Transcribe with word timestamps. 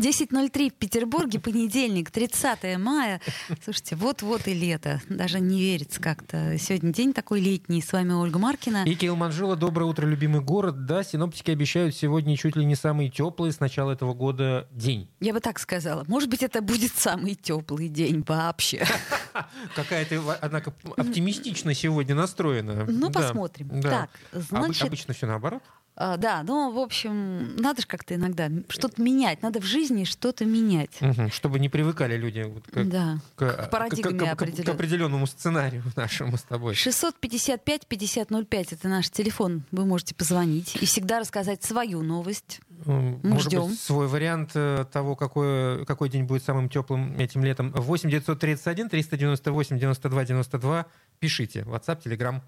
10.03 0.00 0.70
в 0.70 0.74
Петербурге, 0.74 1.38
понедельник, 1.38 2.10
30 2.10 2.78
мая. 2.78 3.20
Слушайте, 3.62 3.96
вот-вот 3.96 4.48
и 4.48 4.54
лето. 4.54 5.02
Даже 5.10 5.40
не 5.40 5.60
верится 5.60 6.00
как-то. 6.00 6.56
Сегодня 6.58 6.90
день 6.94 7.12
такой 7.12 7.40
летний. 7.40 7.82
С 7.82 7.92
вами 7.92 8.14
Ольга 8.14 8.38
Маркина. 8.38 8.84
И 8.86 8.94
Кирилл 8.94 9.16
Манжула. 9.16 9.56
Доброе 9.56 9.84
утро, 9.84 10.06
любимый 10.06 10.40
город. 10.40 10.86
Да, 10.86 11.04
синоптики 11.04 11.50
обещают 11.50 11.94
сегодня 11.94 12.34
чуть 12.38 12.56
ли 12.56 12.64
не 12.64 12.76
самый 12.76 13.10
теплый 13.10 13.52
с 13.52 13.60
начала 13.60 13.92
этого 13.92 14.14
года 14.14 14.66
день. 14.70 15.06
Я 15.20 15.34
бы 15.34 15.40
так 15.40 15.58
сказала. 15.58 16.04
Может 16.08 16.30
быть, 16.30 16.42
это 16.42 16.62
будет 16.62 16.92
самый 16.96 17.34
теплый 17.34 17.88
день 17.88 18.24
вообще. 18.26 18.86
Какая 19.76 20.06
ты, 20.06 20.18
однако, 20.40 20.72
оптимистично 20.96 21.74
сегодня 21.74 22.14
настроена. 22.14 22.86
Ну, 22.88 23.10
посмотрим. 23.10 23.82
Так, 23.82 24.08
значит... 24.32 24.86
Обычно 24.86 25.12
все 25.12 25.26
наоборот. 25.26 25.62
А, 26.02 26.16
да, 26.16 26.42
ну, 26.44 26.72
в 26.72 26.78
общем, 26.78 27.56
надо 27.56 27.82
же 27.82 27.86
как-то 27.86 28.14
иногда 28.14 28.48
что-то 28.70 29.02
менять. 29.02 29.42
Надо 29.42 29.60
в 29.60 29.64
жизни 29.64 30.04
что-то 30.04 30.46
менять. 30.46 30.96
Угу, 31.02 31.28
чтобы 31.28 31.60
не 31.60 31.68
привыкали 31.68 32.16
люди 32.16 32.40
вот 32.40 32.64
к, 32.68 32.84
да, 32.88 33.18
к, 33.34 33.66
к 33.66 33.70
парадигме 33.70 34.34
к, 34.34 34.38
к, 34.38 34.46
к, 34.46 34.64
к 34.64 34.68
определенному 34.70 35.26
сценарию 35.26 35.82
нашему 35.96 36.38
с 36.38 36.42
тобой. 36.42 36.72
655-5005— 36.72 38.68
это 38.70 38.88
наш 38.88 39.10
телефон. 39.10 39.64
Вы 39.72 39.84
можете 39.84 40.14
позвонить 40.14 40.74
и 40.80 40.86
всегда 40.86 41.20
рассказать 41.20 41.62
свою 41.62 42.00
новость. 42.00 42.62
Мы 42.86 43.18
Может 43.22 43.50
ждем. 43.50 43.66
Быть, 43.66 43.78
свой 43.78 44.08
вариант 44.08 44.52
э, 44.54 44.86
того, 44.90 45.16
какой, 45.16 45.84
какой 45.84 46.08
день 46.08 46.24
будет 46.24 46.42
самым 46.42 46.70
теплым 46.70 47.18
этим 47.18 47.44
летом. 47.44 47.72
8 47.72 48.08
931 48.08 48.88
398 48.88 49.78
92 49.78 50.24
92. 50.24 50.86
Пишите. 51.18 51.60
WhatsApp, 51.60 52.02
Telegram 52.02 52.40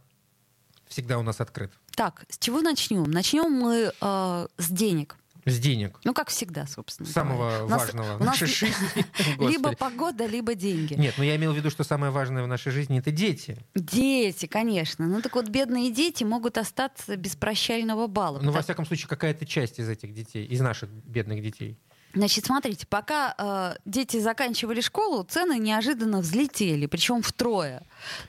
всегда 0.93 1.19
у 1.19 1.23
нас 1.23 1.41
открыт. 1.41 1.73
Так, 1.97 2.25
с 2.29 2.39
чего 2.39 2.61
начнем? 2.61 3.05
Начнем 3.05 3.51
мы 3.51 3.93
э, 4.01 4.47
с 4.59 4.69
денег. 4.69 5.17
С 5.45 5.59
денег. 5.59 5.99
Ну, 6.05 6.15
как 6.15 6.29
всегда, 6.29 6.67
собственно. 6.67 7.09
Самого 7.09 7.51
говоря. 7.51 7.65
важного 7.65 8.17
в 8.17 8.25
нашей 8.25 8.47
жизни. 8.47 9.05
Либо 9.41 9.75
погода, 9.75 10.25
либо 10.25 10.55
деньги. 10.55 10.95
Нет, 10.95 11.15
ну 11.17 11.25
я 11.25 11.35
имел 11.35 11.53
в 11.53 11.57
виду, 11.57 11.69
что 11.69 11.83
самое 11.83 12.13
важное 12.13 12.45
в 12.45 12.47
нашей 12.47 12.71
жизни 12.71 13.01
это 13.01 13.11
дети. 13.11 13.59
Дети, 13.75 14.47
конечно. 14.47 15.09
Ну 15.09 15.21
так 15.21 15.35
вот, 15.35 15.49
бедные 15.49 15.91
дети 15.91 16.23
могут 16.23 16.59
остаться 16.59 17.17
без 17.17 17.35
прощального 17.35 18.07
балла. 18.07 18.39
Ну, 18.41 18.53
во 18.53 18.63
всяком 18.63 18.87
случае, 18.87 19.09
какая-то 19.09 19.45
часть 19.45 19.81
из 19.81 19.89
этих 19.89 20.15
детей, 20.15 20.47
из 20.47 20.61
наших 20.61 20.91
бедных 20.91 21.43
детей. 21.43 21.77
Значит, 22.15 22.45
смотрите, 22.45 22.87
пока 22.87 23.35
э, 23.37 23.79
дети 23.85 24.21
заканчивали 24.21 24.81
школу, 24.81 25.25
цены 25.25 25.59
неожиданно 25.59 26.21
взлетели, 26.21 26.87
причем 26.87 27.23
втрое. 27.23 27.83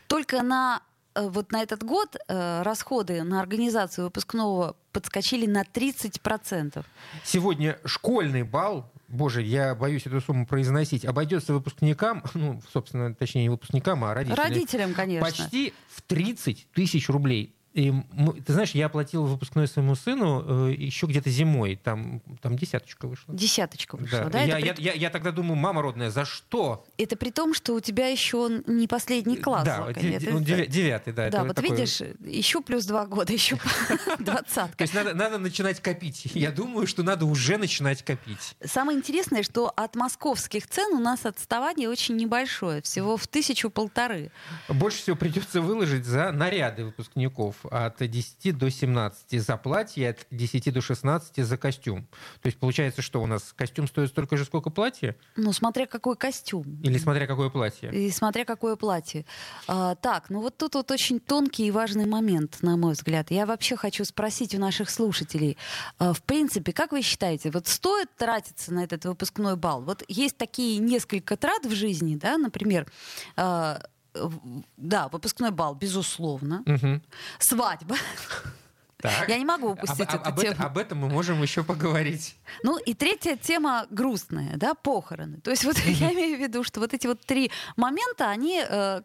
Только 0.08 0.42
на 0.42 0.82
вот 1.16 1.52
на 1.52 1.62
этот 1.62 1.84
год 1.84 2.16
э, 2.28 2.62
расходы 2.64 3.24
на 3.24 3.40
организацию 3.40 4.06
выпускного 4.06 4.76
подскочили 4.92 5.46
на 5.46 5.64
30%. 5.64 6.84
Сегодня 7.24 7.78
школьный 7.86 8.44
балл 8.44 8.90
Боже, 9.14 9.44
я 9.44 9.76
боюсь 9.76 10.08
эту 10.08 10.22
сумму 10.22 10.48
произносить. 10.48 11.06
Обойдется 11.06 11.54
выпускникам, 11.54 12.24
ну, 12.34 12.62
собственно, 12.72 13.14
точнее, 13.14 13.44
не 13.44 13.50
выпускникам, 13.50 14.04
а 14.04 14.14
родителям. 14.16 14.44
Родителям, 14.44 14.94
конечно. 14.96 15.24
Почти 15.24 15.74
в 15.90 16.02
30 16.02 16.68
тысяч 16.74 17.10
рублей. 17.10 17.56
И, 17.74 17.92
ты 18.46 18.54
знаешь, 18.54 18.72
я 18.72 18.86
оплатил 18.86 19.26
выпускной 19.26 19.68
своему 19.68 19.96
сыну 19.96 20.68
э, 20.70 20.74
еще 20.74 21.08
где-то 21.08 21.32
зимой. 21.32 21.76
Там, 21.76 22.22
там 22.42 22.56
десяточка 22.56 23.08
вышла. 23.08 23.34
Десяточка 23.34 23.98
вышла, 23.98 24.26
да? 24.26 24.30
да? 24.30 24.42
Я, 24.44 24.58
я, 24.60 24.74
при... 24.76 24.84
я, 24.84 24.94
я 24.94 25.10
тогда 25.10 25.32
думаю, 25.32 25.56
мама 25.56 25.82
родная, 25.82 26.12
за 26.12 26.24
что? 26.24 26.86
Это 27.00 27.18
при 27.18 27.32
том, 27.32 27.56
что 27.56 27.74
у 27.74 27.80
тебя 27.80 28.08
еще 28.10 28.62
не 28.68 28.88
последний 28.88 29.38
класс. 29.38 29.66
Да, 29.66 29.88
ну, 29.88 30.40
девятый, 30.40 31.14
да. 31.14 31.30
Да, 31.32 31.44
вот 31.44 31.56
такой... 31.56 31.72
видишь, 31.72 32.02
еще 32.24 32.62
плюс 32.62 32.86
два 32.86 33.08
года, 33.08 33.34
еще 33.34 33.58
двадцатка. 34.20 34.78
То 34.78 34.84
есть 34.84 34.94
надо, 34.94 35.16
надо 35.16 35.40
начинать 35.40 35.82
копить. 35.82 36.26
Я 36.36 36.52
думаю, 36.52 36.86
что 36.86 37.02
надо 37.02 37.26
уже 37.26 37.58
начинать 37.58 38.04
копить. 38.04 38.56
Самое 38.64 39.00
интересное, 39.00 39.42
что 39.42 39.74
от 39.76 39.96
московских 39.96 40.68
цен 40.68 40.94
у 40.94 41.00
нас 41.00 41.26
отставание 41.26 41.90
очень 41.90 42.18
небольшое, 42.18 42.84
всего 42.84 43.18
в 43.18 43.26
тысячу-полторы. 43.28 44.32
Больше 44.70 45.00
всего 45.00 45.16
придется 45.16 45.60
выложить 45.60 46.06
за 46.06 46.32
наряды 46.32 46.86
выпускников 46.86 47.63
от 47.72 47.98
10 47.98 48.58
до 48.58 48.70
17 48.70 49.42
за 49.42 49.58
платье, 49.58 50.10
от 50.10 50.26
10 50.32 50.74
до 50.74 50.82
16 50.82 51.46
за 51.46 51.58
костюм. 51.58 52.08
То 52.42 52.48
есть 52.48 52.58
получается, 52.58 53.02
что 53.02 53.22
у 53.22 53.26
нас 53.26 53.54
костюм 53.54 53.88
стоит 53.88 54.10
столько 54.10 54.38
же, 54.38 54.46
сколько 54.46 54.70
платье? 54.70 55.16
Ну, 55.36 55.54
смотря 55.54 55.86
какой 55.86 56.16
костюм. 56.16 56.82
Или 56.84 56.98
смотря 56.98 57.28
какое 57.28 57.50
платье. 57.50 57.92
И 57.94 58.12
смотря 58.12 58.46
какое 58.46 58.76
платье. 58.76 59.26
А, 59.68 59.96
так, 59.96 60.30
ну 60.30 60.42
вот 60.42 60.58
тут 60.58 60.76
вот 60.76 60.92
очень 60.92 61.20
тонкий 61.20 61.68
и 61.68 61.72
важный 61.72 62.06
момент, 62.06 62.58
на 62.62 62.78
мой 62.78 62.94
взгляд. 62.94 63.32
Я 63.32 63.46
вообще 63.46 63.76
хочу 63.76 64.06
спросить 64.06 64.56
у 64.56 64.60
наших 64.60 64.90
слушателей. 64.90 65.58
А, 65.98 66.14
в 66.14 66.22
принципе, 66.24 66.74
как 66.74 66.92
вы 66.92 67.02
считаете, 67.02 67.52
вот 67.52 67.68
стоит 67.68 68.16
тратиться 68.16 68.74
на 68.74 68.84
этот 68.84 69.06
выпускной 69.06 69.56
бал? 69.56 69.82
Вот 69.82 70.04
есть 70.08 70.38
такие 70.38 70.80
несколько 70.80 71.38
трат 71.38 71.66
в 71.66 71.74
жизни, 71.74 72.16
да, 72.16 72.38
например, 72.38 72.88
а, 73.36 73.82
да, 74.78 75.08
выпускной 75.10 75.52
бал, 75.52 75.76
безусловно. 75.76 76.64
Угу. 76.66 77.02
Свадьба. 77.40 77.96
Так. 79.04 79.28
Я 79.28 79.38
не 79.38 79.44
могу 79.44 79.72
упустить 79.72 80.08
об, 80.08 80.22
эту 80.22 80.30
об, 80.30 80.40
тему. 80.40 80.56
Об 80.60 80.78
этом 80.78 80.98
мы 81.00 81.10
можем 81.10 81.42
еще 81.42 81.62
поговорить. 81.62 82.38
Ну 82.64 82.78
и 82.78 82.94
третья 82.94 83.36
тема 83.36 83.86
грустная, 83.90 84.56
да, 84.56 84.76
похороны. 84.76 85.42
То 85.42 85.52
есть 85.52 85.66
вот 85.66 85.78
я 85.80 86.14
имею 86.14 86.38
в 86.38 86.40
виду, 86.40 86.64
что 86.64 86.80
вот 86.80 86.94
эти 86.94 87.06
вот 87.06 87.20
три 87.20 87.52
момента, 87.76 88.30
они 88.30 88.64
э, 88.66 89.02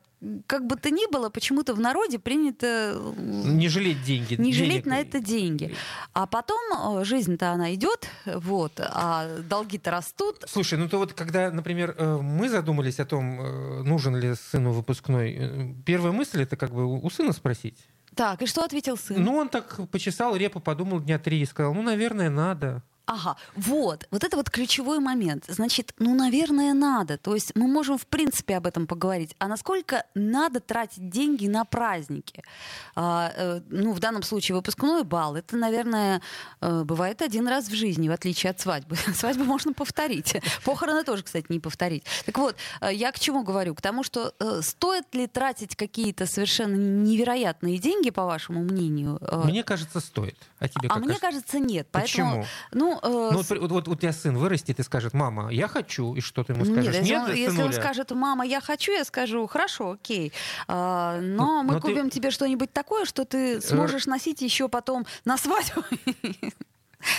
как 0.47 0.69
бы 0.69 0.77
то 0.77 0.91
ни 0.91 1.11
было, 1.11 1.31
почему-то 1.31 1.75
в 1.75 1.81
народе 1.81 2.21
принято... 2.21 2.97
Не 3.17 3.69
жалеть 3.69 4.05
деньги. 4.05 4.37
Не 4.37 4.53
жалеть 4.53 4.87
на 4.87 5.01
это 5.01 5.19
деньги. 5.19 5.75
А 6.13 6.27
потом 6.27 7.01
э, 7.01 7.05
жизнь-то 7.05 7.51
она 7.51 7.75
идет, 7.75 8.09
вот, 8.25 8.79
а 8.79 9.41
долги-то 9.51 9.91
растут. 9.91 10.45
Слушай, 10.47 10.79
ну 10.79 10.89
то 10.89 10.99
вот 10.99 11.13
когда, 11.13 11.51
например, 11.51 11.97
э, 11.99 12.19
мы 12.23 12.49
задумались 12.49 13.01
о 13.01 13.05
том, 13.05 13.83
нужен 13.83 14.15
ли 14.15 14.37
сыну 14.37 14.71
выпускной, 14.71 15.75
первая 15.85 16.13
мысль 16.13 16.43
это 16.43 16.57
как 16.57 16.71
бы 16.71 16.87
у 16.87 17.11
сына 17.11 17.33
спросить. 17.33 17.79
Так, 18.19 18.43
и 18.43 18.47
что 18.47 18.65
ответил 18.65 18.97
сын? 18.97 19.23
Ну, 19.23 19.37
он 19.37 19.49
так 19.49 19.79
почесал 19.93 20.35
репу, 20.35 20.59
подумал 20.59 20.99
дня 21.01 21.21
три 21.21 21.41
и 21.41 21.45
сказал, 21.45 21.73
ну, 21.73 21.83
наверное, 21.83 22.29
надо. 22.29 22.83
Ага, 23.11 23.37
вот, 23.57 24.07
вот 24.11 24.23
это 24.23 24.37
вот 24.37 24.51
ключевой 24.51 24.99
момент. 24.99 25.47
Значит, 25.49 25.95
ну, 25.99 26.15
наверное, 26.15 26.75
надо. 26.75 27.17
То 27.17 27.35
есть 27.35 27.57
мы 27.57 27.67
можем, 27.67 27.97
в 27.97 28.07
принципе, 28.07 28.59
об 28.59 28.67
этом 28.67 28.87
поговорить. 28.87 29.35
А 29.39 29.49
насколько 29.49 30.05
надо 30.15 30.61
тратить 30.61 31.09
деньги 31.09 31.47
на 31.47 31.65
праздники? 31.65 32.45
А, 32.95 33.33
э, 33.35 33.61
ну, 33.71 33.95
в 33.95 33.99
данном 33.99 34.23
случае 34.23 34.57
выпускной 34.57 35.05
бал. 35.05 35.37
Это, 35.37 35.57
наверное, 35.57 36.21
э, 36.61 36.83
бывает 36.85 37.23
один 37.23 37.49
раз 37.49 37.69
в 37.69 37.75
жизни, 37.75 38.11
в 38.11 38.13
отличие 38.13 38.51
от 38.51 38.61
свадьбы. 38.61 38.97
Свадьбу 39.15 39.45
можно 39.45 39.73
повторить. 39.73 40.37
Похороны 40.67 41.03
тоже, 41.03 41.23
кстати, 41.23 41.47
не 41.49 41.61
повторить. 41.61 42.05
Так 42.27 42.37
вот, 42.37 42.57
э, 42.83 42.93
я 42.93 43.11
к 43.13 43.19
чему 43.19 43.43
говорю? 43.43 43.75
К 43.75 43.81
тому, 43.81 44.03
что 44.03 44.35
стоит 44.61 45.15
ли 45.15 45.27
тратить 45.27 45.77
какие-то 45.77 46.27
совершенно 46.27 46.77
невероятные 46.77 47.79
деньги, 47.79 48.11
по 48.11 48.27
вашему 48.27 48.61
мнению? 48.61 49.19
Мне 49.45 49.65
кажется, 49.65 50.01
стоит. 50.01 50.37
А 50.59 50.69
тебе 50.69 50.91
а 50.91 50.99
мне 50.99 51.19
кажется, 51.19 51.59
нет. 51.59 51.89
Почему? 51.91 52.45
Поэтому, 52.71 52.98
ну, 53.03 53.31
э, 53.31 53.33
ну, 53.33 53.37
вот, 53.39 53.59
вот, 53.59 53.71
вот 53.71 53.89
у 53.89 53.95
тебя 53.95 54.13
сын 54.13 54.37
вырастет 54.37 54.79
и 54.81 54.83
скажет, 54.83 55.15
мама, 55.15 55.51
я 55.51 55.69
хочу, 55.69 56.15
и 56.15 56.21
что 56.21 56.45
ты 56.45 56.53
ему 56.53 56.65
скажешь? 56.65 56.95
Нет, 56.95 56.95
если, 56.95 57.13
Нет, 57.13 57.23
он, 57.29 57.35
если 57.35 57.63
он 57.63 57.73
скажет, 57.73 58.11
мама, 58.11 58.45
я 58.45 58.61
хочу, 58.61 58.93
я 58.93 59.05
скажу, 59.05 59.47
хорошо, 59.47 59.93
окей, 59.93 60.33
а, 60.67 61.21
но 61.21 61.63
ну, 61.63 61.63
мы 61.63 61.75
но 61.75 61.81
купим 61.81 62.11
ты... 62.11 62.17
тебе 62.17 62.31
что-нибудь 62.31 62.73
такое, 62.73 63.05
что 63.05 63.25
ты 63.25 63.57
э, 63.57 63.61
сможешь 63.61 64.07
носить 64.07 64.43
еще 64.43 64.69
потом 64.69 65.07
на 65.25 65.37
свадьбу. 65.37 65.85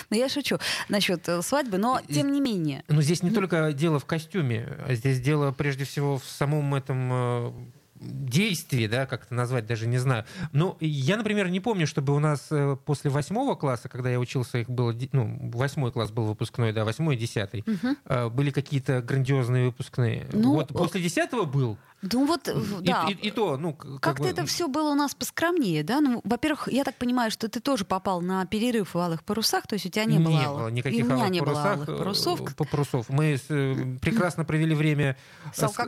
Ну, 0.10 0.18
я 0.18 0.28
шучу 0.28 0.58
насчет 0.90 1.28
э, 1.30 1.42
свадьбы, 1.42 1.78
но 1.78 2.02
тем 2.08 2.34
не 2.34 2.42
менее. 2.42 2.84
Но 2.90 3.02
здесь 3.02 3.24
не 3.24 3.32
только 3.32 3.72
дело 3.72 4.00
в 4.00 4.06
костюме, 4.06 4.78
а 4.86 4.94
здесь 4.94 5.22
дело 5.22 5.52
прежде 5.52 5.86
всего 5.86 6.18
в 6.18 6.26
самом 6.26 6.76
этом 6.76 7.10
э, 7.12 7.52
действий, 8.00 8.88
да, 8.88 9.06
как 9.06 9.26
это 9.26 9.34
назвать, 9.34 9.66
даже 9.66 9.88
не 9.88 9.98
знаю. 9.98 10.26
Но 10.52 10.78
я, 10.80 11.18
например, 11.18 11.50
не 11.50 11.60
помню, 11.60 11.88
чтобы 11.88 12.16
у 12.16 12.20
нас 12.20 12.48
э, 12.52 12.78
после 12.86 13.10
восьмого 13.10 13.56
класса, 13.56 13.90
когда 13.90 14.10
я 14.10 14.20
учился, 14.20 14.60
их 14.60 14.70
было, 14.70 14.96
ну, 15.12 15.50
восьмой 15.52 15.92
класс 15.92 16.12
был 16.12 16.26
выпускной, 16.26 16.72
да, 16.72 16.86
восьмой 16.86 17.16
и 17.16 17.18
десятый, 17.18 17.64
угу. 17.66 18.30
были 18.30 18.52
какие-то 18.52 19.02
грандиозные 19.02 19.68
выпускные. 19.68 20.28
Ну, 20.32 20.54
вот 20.54 20.70
после 20.70 21.02
десятого 21.02 21.44
был. 21.44 21.78
Ну 22.02 22.26
вот, 22.26 22.50
да. 22.82 23.06
И, 23.10 23.14
и, 23.14 23.28
и 23.28 23.32
то, 23.32 23.58
ну, 23.58 23.74
как 23.74 24.00
Как-то 24.00 24.24
бы... 24.24 24.30
это 24.30 24.46
все 24.46 24.70
было 24.70 24.92
у 24.92 24.96
нас 24.96 25.14
поскромнее, 25.14 25.84
да? 25.84 26.00
Ну, 26.00 26.22
во-первых, 26.24 26.70
я 26.72 26.86
так 26.86 26.96
понимаю, 26.96 27.30
что 27.30 27.50
ты 27.50 27.60
тоже 27.60 27.84
попал 27.84 28.22
на 28.22 28.46
перерыв 28.46 28.94
в 28.94 28.98
алых 28.98 29.22
парусах, 29.24 29.68
то 29.68 29.74
есть 29.74 29.86
у 29.86 29.90
тебя 29.90 30.06
не, 30.06 30.16
не 30.18 30.24
было... 30.24 30.60
Было 30.60 30.70
никаких 30.70 31.00
и 31.00 31.04
у 31.04 31.08
меня 31.08 31.16
алых 31.16 31.30
не 31.32 31.40
парусах, 31.40 31.64
было 31.64 31.74
алых 31.74 31.98
парусов. 31.98 32.56
По 32.56 32.64
парусов. 32.64 33.10
Мы 33.10 33.38
с, 33.38 33.48
э, 33.50 33.98
прекрасно 34.02 34.46
провели 34.46 34.76
время 34.76 35.18
с, 35.54 35.58
с, 35.58 35.68
с, 35.68 35.74
с, 35.76 35.82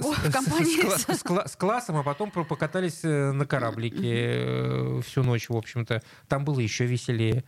с, 1.06 1.16
с 1.52 1.56
классом, 1.56 1.96
а 1.96 2.04
потом 2.04 2.30
покатались 2.31 3.00
э, 3.04 3.31
на 3.31 3.46
кораблике 3.46 5.00
всю 5.08 5.24
ночь, 5.24 5.48
в 5.50 5.56
общем-то. 5.56 6.04
Там 6.28 6.44
было 6.44 6.60
еще 6.60 6.86
веселее. 6.86 7.46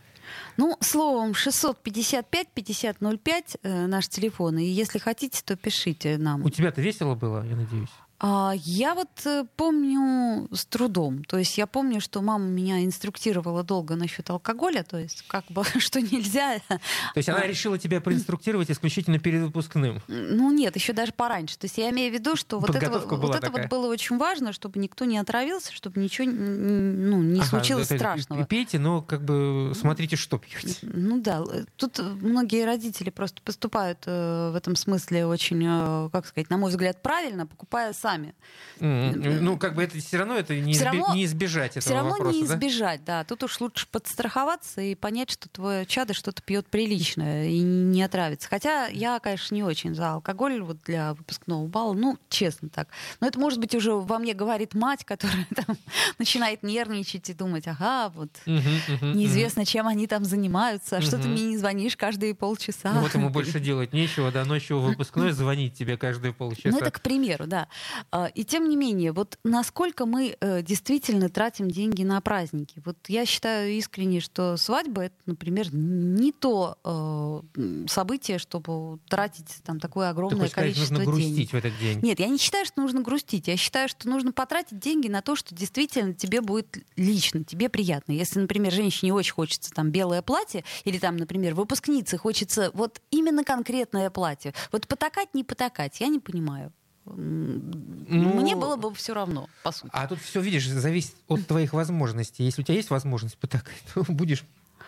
Ну, 0.56 0.78
словом, 0.80 1.32
655-5005 1.32 3.58
э, 3.62 3.86
наш 3.86 4.08
телефон. 4.08 4.56
И 4.58 4.64
если 4.64 4.98
хотите, 4.98 5.42
то 5.44 5.54
пишите 5.56 6.16
нам. 6.18 6.44
У 6.44 6.50
тебя-то 6.50 6.80
весело 6.80 7.14
было, 7.14 7.46
я 7.46 7.54
надеюсь? 7.56 7.90
А, 8.20 8.52
я 8.56 8.94
вот 8.94 9.08
э, 9.24 9.44
помню 9.56 10.48
с 10.52 10.64
трудом. 10.66 11.24
То 11.24 11.38
есть 11.38 11.58
я 11.58 11.66
помню, 11.66 12.00
что 12.00 12.22
мама 12.22 12.44
меня 12.44 12.84
инструктировала 12.84 13.64
долго 13.64 13.96
насчет 13.96 14.30
алкоголя, 14.30 14.82
то 14.82 14.98
есть 14.98 15.24
как 15.26 15.44
бы, 15.48 15.64
что 15.78 16.00
нельзя. 16.00 16.58
То 16.68 16.78
есть 17.16 17.28
она 17.28 17.46
решила 17.46 17.78
тебя 17.78 18.00
проинструктировать 18.00 18.70
исключительно 18.70 19.18
перед 19.18 19.42
выпускным? 19.42 20.00
Ну 20.08 20.52
нет, 20.52 20.76
еще 20.76 20.92
даже 20.92 21.12
пораньше. 21.12 21.58
То 21.58 21.64
есть 21.66 21.76
я 21.78 21.90
имею 21.90 22.10
в 22.10 22.14
виду, 22.14 22.36
что 22.36 22.60
вот 22.60 22.74
это, 22.74 22.98
вот 22.98 23.34
это 23.34 23.50
вот 23.50 23.66
было 23.68 23.88
очень 23.88 24.16
важно, 24.16 24.52
чтобы 24.52 24.78
никто 24.78 25.04
не 25.04 25.18
отравился, 25.18 25.72
чтобы 25.72 26.00
ничего 26.00 26.30
ну, 26.30 27.22
не 27.22 27.40
ага, 27.40 27.48
случилось 27.48 27.86
это, 27.86 27.98
страшного. 27.98 28.44
Пейте, 28.44 28.78
но 28.78 29.02
как 29.02 29.24
бы 29.24 29.72
смотрите, 29.74 30.16
что 30.16 30.38
пьете. 30.38 30.76
Ну 30.82 31.20
да, 31.20 31.42
тут 31.76 31.98
многие 31.98 32.64
родители 32.64 33.10
просто 33.10 33.42
поступают 33.42 34.04
э, 34.06 34.50
в 34.52 34.56
этом 34.56 34.76
смысле 34.76 35.26
очень, 35.26 35.64
э, 35.66 36.10
как 36.10 36.26
сказать, 36.26 36.50
на 36.50 36.56
мой 36.56 36.70
взгляд, 36.70 37.02
правильно, 37.02 37.46
покупая 37.46 37.92
сами. 38.04 38.34
Mm-hmm. 38.80 39.40
Ну, 39.40 39.56
как 39.56 39.74
бы 39.74 39.82
это 39.82 39.98
все 39.98 40.18
равно 40.18 40.36
это 40.36 40.54
не, 40.60 40.72
изби- 40.72 40.84
равно, 40.84 41.14
не 41.14 41.24
избежать 41.24 41.70
этого 41.70 41.80
Все 41.80 41.94
равно 41.94 42.10
вопроса, 42.10 42.36
не 42.36 42.44
избежать, 42.44 43.02
да? 43.04 43.20
да. 43.20 43.24
Тут 43.24 43.44
уж 43.44 43.60
лучше 43.60 43.86
подстраховаться 43.90 44.82
и 44.82 44.94
понять, 44.94 45.30
что 45.30 45.48
твое 45.48 45.86
чадо 45.86 46.12
что-то 46.12 46.42
пьет 46.42 46.66
приличное 46.66 47.46
и 47.48 47.60
не 47.60 48.02
отравится. 48.02 48.46
Хотя 48.48 48.88
я, 48.88 49.20
конечно, 49.20 49.54
не 49.54 49.62
очень 49.62 49.94
за 49.94 50.12
алкоголь 50.12 50.60
вот 50.60 50.78
для 50.84 51.14
выпускного 51.14 51.66
балла, 51.66 51.94
ну, 51.94 52.18
честно 52.28 52.68
так. 52.68 52.88
Но 53.20 53.26
это, 53.26 53.38
может 53.40 53.58
быть, 53.58 53.74
уже 53.74 53.94
во 53.94 54.18
мне 54.18 54.34
говорит 54.34 54.74
мать, 54.74 55.04
которая 55.04 55.46
там 55.54 55.76
начинает 56.18 56.62
нервничать 56.62 57.30
и 57.30 57.32
думать, 57.32 57.66
ага, 57.66 58.10
вот 58.10 58.28
uh-huh, 58.44 58.62
uh-huh, 58.88 59.14
неизвестно, 59.14 59.60
uh-huh. 59.60 59.66
чем 59.66 59.86
они 59.86 60.06
там 60.06 60.24
занимаются, 60.26 60.98
а 60.98 61.00
что 61.00 61.16
ты 61.16 61.28
мне 61.28 61.46
не 61.46 61.56
звонишь 61.56 61.96
каждые 61.96 62.34
полчаса. 62.34 62.92
Ну, 62.92 63.00
вот 63.00 63.14
ему 63.14 63.30
больше 63.30 63.60
делать 63.60 63.94
нечего, 63.94 64.30
да, 64.30 64.44
ночью 64.44 64.78
выпускной 64.80 65.32
звонить 65.32 65.72
тебе 65.72 65.96
каждые 65.96 66.34
полчаса. 66.34 66.68
Ну, 66.68 66.78
это 66.78 66.90
к 66.90 67.00
примеру, 67.00 67.46
да. 67.46 67.68
А, 68.10 68.26
и 68.26 68.44
тем 68.44 68.68
не 68.68 68.76
менее, 68.76 69.12
вот 69.12 69.38
насколько 69.44 70.06
мы 70.06 70.36
э, 70.40 70.62
действительно 70.62 71.28
тратим 71.28 71.70
деньги 71.70 72.02
на 72.02 72.20
праздники? 72.20 72.82
Вот 72.84 72.96
я 73.08 73.26
считаю 73.26 73.70
искренне, 73.72 74.20
что 74.20 74.56
свадьба 74.56 75.02
это, 75.02 75.14
например, 75.26 75.74
не 75.74 76.32
то 76.32 76.78
э, 76.84 77.86
событие, 77.88 78.38
чтобы 78.38 78.98
тратить 79.08 79.62
там 79.64 79.80
такое 79.80 80.10
огромное 80.10 80.48
Ты 80.48 80.54
количество 80.54 80.86
сказать, 80.86 81.06
нужно 81.06 81.20
денег. 81.20 81.34
грустить 81.34 81.52
в 81.52 81.54
этот 81.54 81.78
день? 81.78 82.00
Нет, 82.02 82.20
я 82.20 82.28
не 82.28 82.38
считаю, 82.38 82.64
что 82.66 82.80
нужно 82.80 83.00
грустить. 83.02 83.48
Я 83.48 83.56
считаю, 83.56 83.88
что 83.88 84.08
нужно 84.08 84.32
потратить 84.32 84.78
деньги 84.78 85.08
на 85.08 85.22
то, 85.22 85.36
что 85.36 85.54
действительно 85.54 86.14
тебе 86.14 86.40
будет 86.40 86.78
лично, 86.96 87.44
тебе 87.44 87.68
приятно. 87.68 88.12
Если, 88.12 88.40
например, 88.40 88.72
женщине 88.72 89.12
очень 89.12 89.32
хочется 89.34 89.70
там 89.72 89.90
белое 89.90 90.22
платье, 90.22 90.64
или 90.84 90.98
там, 90.98 91.16
например, 91.16 91.54
выпускнице 91.54 92.18
хочется 92.18 92.70
вот 92.74 93.00
именно 93.10 93.44
конкретное 93.44 94.10
платье, 94.10 94.54
вот 94.72 94.86
потакать, 94.86 95.34
не 95.34 95.44
потакать, 95.44 96.00
я 96.00 96.08
не 96.08 96.18
понимаю. 96.18 96.72
Ну, 97.06 98.40
Мне 98.40 98.56
было 98.56 98.76
бы 98.76 98.94
все 98.94 99.14
равно, 99.14 99.48
по 99.62 99.72
сути. 99.72 99.90
А 99.92 100.06
тут 100.06 100.20
все, 100.20 100.40
видишь, 100.40 100.66
зависит 100.68 101.14
от 101.28 101.46
твоих 101.46 101.72
возможностей. 101.72 102.44
Если 102.44 102.62
у 102.62 102.64
тебя 102.64 102.76
есть 102.76 102.90
возможность 102.90 103.36
потакать, 103.38 103.82
то 103.94 104.04
будешь 104.08 104.44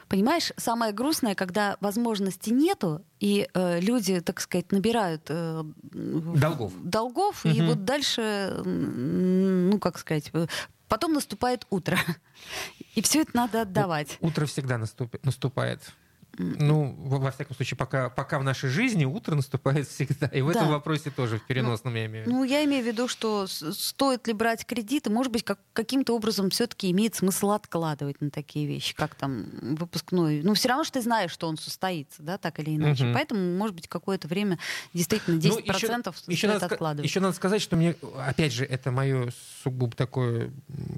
Понимаешь, 0.09 0.53
самое 0.57 0.93
грустное, 0.93 1.35
когда 1.35 1.77
возможности 1.81 2.51
нету, 2.51 3.05
и 3.19 3.49
э, 3.53 3.81
люди, 3.81 4.21
так 4.21 4.41
сказать, 4.41 4.71
набирают 4.71 5.23
э, 5.29 5.65
долгов, 5.83 6.73
долгов 6.81 7.45
угу. 7.45 7.53
и 7.53 7.61
вот 7.61 7.85
дальше, 7.85 8.53
ну, 8.65 9.81
как 9.81 9.99
сказать, 9.99 10.31
э, 10.33 10.47
потом 10.87 11.13
наступает 11.13 11.67
утро. 11.71 11.99
И 12.95 13.03
все 13.03 13.23
это 13.23 13.33
надо 13.35 13.63
отдавать. 13.63 14.17
Утро 14.21 14.47
всегда 14.47 14.79
наступает. 14.79 15.83
Ну, 16.39 16.95
во 16.99 17.31
всяком 17.31 17.57
случае, 17.57 17.79
пока, 17.79 18.11
пока 18.11 18.39
в 18.39 18.45
нашей 18.45 18.69
жизни 18.69 19.05
утро 19.05 19.35
наступает 19.35 19.89
всегда. 19.89 20.27
И 20.27 20.43
в 20.43 20.53
да. 20.53 20.61
этом 20.61 20.69
вопросе 20.71 21.11
тоже 21.11 21.39
в 21.39 21.47
переносном 21.47 21.95
ну, 21.95 21.99
я 21.99 22.07
имею 22.07 22.25
в 22.25 22.27
виду. 22.27 22.37
Ну, 22.37 22.45
я 22.45 22.65
имею 22.65 22.85
в 22.85 22.87
виду, 22.87 23.09
что 23.09 23.47
стоит 23.47 24.27
ли 24.27 24.33
брать 24.33 24.67
кредиты, 24.67 25.11
может 25.11 25.33
быть, 25.33 25.45
как, 25.45 25.59
каким-то 25.73 26.15
образом 26.15 26.51
все-таки 26.51 26.91
имеет 26.91 27.15
смысл 27.15 27.51
откладывать 27.51 28.21
на 28.21 28.31
такие 28.31 28.67
вещи, 28.67 28.95
как 28.95 29.15
там 29.15 29.47
выпускной. 29.77 30.43
Ну, 30.43 30.55
все 30.55 30.69
равно, 30.69 30.85
что 30.85 30.95
ты 30.95 31.03
знаешь, 31.03 31.31
что 31.31 31.49
он 31.49 31.57
состоится, 31.57 32.23
да, 32.23 32.39
так 32.39 32.59
или 32.61 32.77
иначе. 32.77 33.07
Угу. 33.07 33.15
Поэтому, 33.15 33.57
может 33.57 33.75
быть, 33.75 33.89
какое-то 33.89 34.29
время 34.29 34.59
действительно 34.93 35.39
10% 35.39 35.43
ну, 35.49 35.59
еще, 35.59 36.13
еще 36.29 36.49
надо, 36.49 36.67
откладывать. 36.67 37.09
Еще 37.09 37.21
надо 37.21 37.35
сказать, 37.35 37.63
что 37.63 37.77
мне, 37.77 37.95
опять 38.19 38.53
же, 38.53 38.65
это 38.65 38.91
мое 38.91 39.33
сугубо 39.63 39.97
такое 39.97 40.51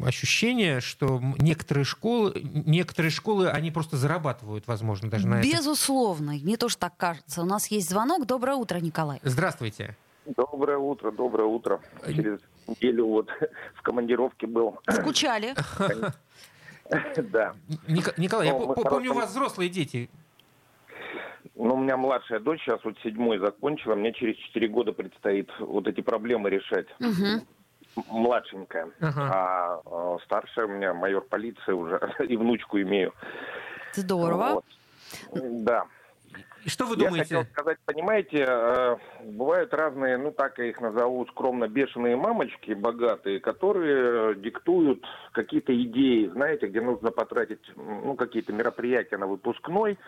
ощущение, 0.05 0.81
что 0.81 1.23
некоторые 1.39 1.85
школы, 1.85 2.33
некоторые 2.43 3.11
школы, 3.11 3.49
они 3.49 3.71
просто 3.71 3.97
зарабатывают, 3.97 4.67
возможно, 4.67 5.09
даже 5.09 5.28
на 5.29 5.43
Безусловно. 5.43 6.33
Мне 6.33 6.57
тоже 6.57 6.77
так 6.77 6.97
кажется. 6.97 7.43
У 7.43 7.45
нас 7.45 7.69
есть 7.69 7.89
звонок. 7.89 8.27
Доброе 8.27 8.57
утро, 8.57 8.79
Николай. 8.79 9.21
Здравствуйте. 9.23 9.97
Доброе 10.27 10.79
утро, 10.79 11.11
доброе 11.11 11.47
утро. 11.47 11.81
Через 12.07 12.41
неделю 12.67 13.07
вот 13.07 13.31
в 13.75 13.83
командировке 13.83 14.47
был. 14.47 14.79
Скучали? 14.91 15.55
Да. 17.17 17.55
Николай, 17.87 18.47
я 18.47 18.55
ну, 18.55 18.75
помню, 18.75 19.11
у 19.11 19.15
вас 19.15 19.29
взрослые 19.29 19.69
дети. 19.69 20.09
Ну, 21.55 21.75
у 21.75 21.77
меня 21.77 21.99
младшая 21.99 22.41
дочь 22.41 22.63
сейчас 22.63 22.83
вот 22.83 22.97
седьмой 23.03 23.39
закончила, 23.39 23.95
мне 23.95 24.15
через 24.15 24.37
четыре 24.37 24.69
года 24.69 24.93
предстоит 24.93 25.51
вот 25.59 25.87
эти 25.87 26.01
проблемы 26.01 26.49
решать. 26.49 26.87
Младшенькая. 28.11 28.89
А, 29.01 29.83
а 29.85 30.17
старшая 30.25 30.65
у 30.65 30.69
меня 30.69 30.95
майор 30.95 31.25
полиции 31.25 31.73
уже, 31.73 32.01
и 32.27 32.39
внучку 32.39 32.81
имею. 32.81 33.13
Здорово. 33.93 34.63
Да. 35.33 35.87
И 36.65 36.69
что 36.69 36.87
вы 36.87 36.97
думаете? 36.97 37.35
Я 37.35 37.41
хотел 37.41 37.53
сказать, 37.53 37.79
понимаете, 37.87 38.45
э, 38.47 38.97
бывают 39.25 39.73
разные, 39.73 40.19
ну 40.19 40.33
так 40.33 40.59
я 40.59 40.67
их 40.67 40.81
назову 40.81 41.27
скромно, 41.27 41.69
бешеные 41.69 42.17
мамочки 42.17 42.73
богатые, 42.73 43.41
которые 43.41 44.35
диктуют 44.35 45.05
какие-то 45.33 45.73
идеи, 45.85 46.27
знаете, 46.27 46.67
где 46.67 46.81
нужно 46.81 47.11
потратить 47.11 47.63
ну, 47.77 48.15
какие-то 48.17 48.53
мероприятия 48.53 49.17
на 49.17 49.27
выпускной, 49.27 49.99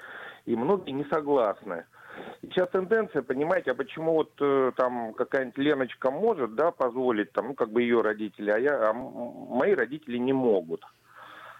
и 0.44 0.56
многие 0.56 0.91
не 0.91 1.05
согласны. 1.05 1.87
И 2.43 2.49
сейчас 2.49 2.69
тенденция, 2.70 3.23
понимаете, 3.23 3.70
а 3.70 3.75
почему 3.75 4.14
вот 4.14 4.32
э, 4.41 4.73
там 4.76 5.14
какая-нибудь 5.14 5.58
Леночка 5.58 6.11
может, 6.11 6.55
да, 6.55 6.73
позволить, 6.73 7.32
там, 7.32 7.49
ну, 7.49 7.55
как 7.55 7.70
бы 7.70 7.82
ее 7.82 8.03
родители, 8.03 8.50
а 8.50 8.58
я, 8.58 8.91
а 8.91 8.93
мои 8.93 9.75
родители 9.75 10.19
не 10.19 10.32
могут 10.32 10.85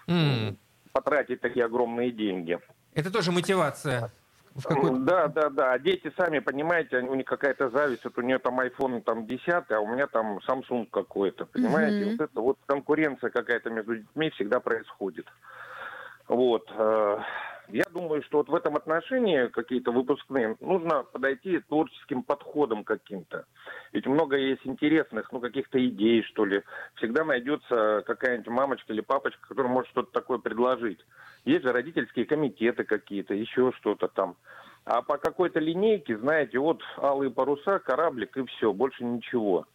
mm. 0.09 0.57
потратить 0.93 1.41
такие 1.41 1.65
огромные 1.65 2.11
деньги. 2.11 2.59
Это 2.95 3.13
тоже 3.13 3.33
мотивация. 3.33 4.11
Да, 4.55 5.29
да, 5.29 5.49
да. 5.49 5.73
А 5.73 5.79
дети 5.79 6.13
сами, 6.17 6.41
понимаете, 6.41 6.99
у 6.99 7.15
них 7.15 7.27
какая-то 7.27 7.71
зависть. 7.71 8.05
Вот 8.05 8.19
у 8.19 8.23
нее 8.23 8.39
там 8.39 8.61
iPhone 8.61 9.01
там 9.03 9.27
10, 9.27 9.71
а 9.71 9.81
у 9.81 9.87
меня 9.87 10.07
там 10.07 10.39
Samsung 10.39 10.89
какой-то. 10.91 11.47
Понимаете? 11.47 12.05
Mm-hmm. 12.05 12.17
Вот 12.17 12.21
это 12.21 12.41
вот 12.41 12.59
конкуренция 12.67 13.31
какая-то 13.31 13.71
между 13.71 13.97
детьми 13.97 14.31
всегда 14.31 14.61
происходит. 14.61 15.27
Вот. 16.27 16.69
Я 17.73 17.85
думаю, 17.93 18.23
что 18.23 18.39
вот 18.39 18.49
в 18.49 18.55
этом 18.55 18.77
отношении 18.77 19.47
какие-то 19.47 19.93
выпускные 19.93 20.57
нужно 20.61 21.05
подойти 21.05 21.61
творческим 21.61 22.23
подходом 22.23 22.85
каким-то. 22.85 23.47
Ведь 23.93 24.07
много 24.07 24.37
есть 24.37 24.67
интересных, 24.67 25.31
ну, 25.33 25.41
каких-то 25.41 25.85
идей, 25.87 26.23
что 26.25 26.45
ли. 26.45 26.63
Всегда 26.97 27.25
найдется 27.25 28.03
какая-нибудь 28.07 28.49
мамочка 28.49 28.93
или 28.93 29.01
папочка, 29.01 29.49
которая 29.49 29.73
может 29.73 29.91
что-то 29.91 30.11
такое 30.13 30.39
предложить. 30.39 30.99
Есть 31.45 31.63
же 31.65 31.73
родительские 31.73 32.27
комитеты 32.27 32.85
какие-то, 32.85 33.35
еще 33.35 33.73
что-то 33.79 34.09
там. 34.09 34.37
А 34.85 35.03
по 35.03 35.19
какой-то 35.19 35.61
линейке, 35.61 36.19
знаете, 36.19 36.59
вот 36.59 36.83
алые 36.99 37.31
паруса, 37.31 37.79
кораблик 37.79 38.37
и 38.37 38.45
все, 38.47 38.73
больше 38.73 39.05
ничего. 39.05 39.67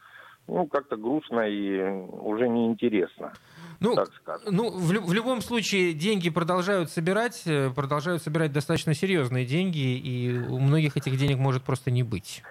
Ну, 0.48 0.68
как-то 0.68 0.96
грустно 0.96 1.42
и 1.42 1.82
уже 2.22 2.48
неинтересно. 2.48 3.34
Ну, 3.80 3.96
так 3.96 4.10
ну 4.50 4.70
в, 4.70 4.88
в 4.88 5.14
любом 5.14 5.42
случае 5.42 5.94
деньги 5.94 6.30
продолжают 6.30 6.92
собирать, 6.92 7.44
э, 7.46 7.70
продолжают 7.72 8.22
собирать 8.22 8.52
достаточно 8.54 8.94
серьезные 8.94 9.46
деньги, 9.46 9.98
и 9.98 10.38
у 10.48 10.60
многих 10.60 10.98
этих 10.98 11.18
денег 11.18 11.38
может 11.38 11.64
просто 11.64 11.92
не 11.92 12.04
быть. 12.04 12.42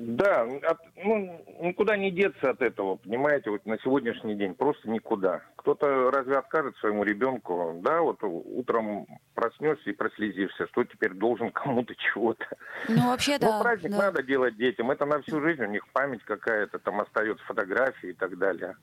Да, 0.00 0.42
от, 0.42 0.78
ну, 0.96 1.44
никуда 1.60 1.96
не 1.96 2.10
деться 2.10 2.50
от 2.50 2.62
этого, 2.62 2.96
понимаете, 2.96 3.50
вот 3.50 3.66
на 3.66 3.78
сегодняшний 3.78 4.34
день 4.34 4.54
просто 4.54 4.88
никуда. 4.88 5.42
Кто-то 5.56 6.10
разве 6.10 6.38
откажет 6.38 6.76
своему 6.76 7.04
ребенку, 7.04 7.78
да, 7.82 8.00
вот 8.00 8.18
утром 8.22 9.06
проснешься 9.34 9.90
и 9.90 9.94
прослезишься, 9.94 10.66
что 10.68 10.84
теперь 10.84 11.12
должен 11.12 11.50
кому-то 11.52 11.94
чего-то. 11.94 12.46
Ну, 12.88 13.08
вообще, 13.08 13.38
да. 13.38 13.58
Ну, 13.58 13.62
праздник 13.62 13.90
да. 13.90 13.98
надо 13.98 14.22
делать 14.22 14.56
детям, 14.56 14.90
это 14.90 15.04
на 15.04 15.20
всю 15.22 15.40
жизнь, 15.40 15.62
у 15.62 15.70
них 15.70 15.86
память 15.92 16.22
какая-то, 16.24 16.78
там 16.78 17.00
остается 17.00 17.44
фотографии 17.44 18.10
и 18.10 18.14
так 18.14 18.38
далее. 18.38 18.76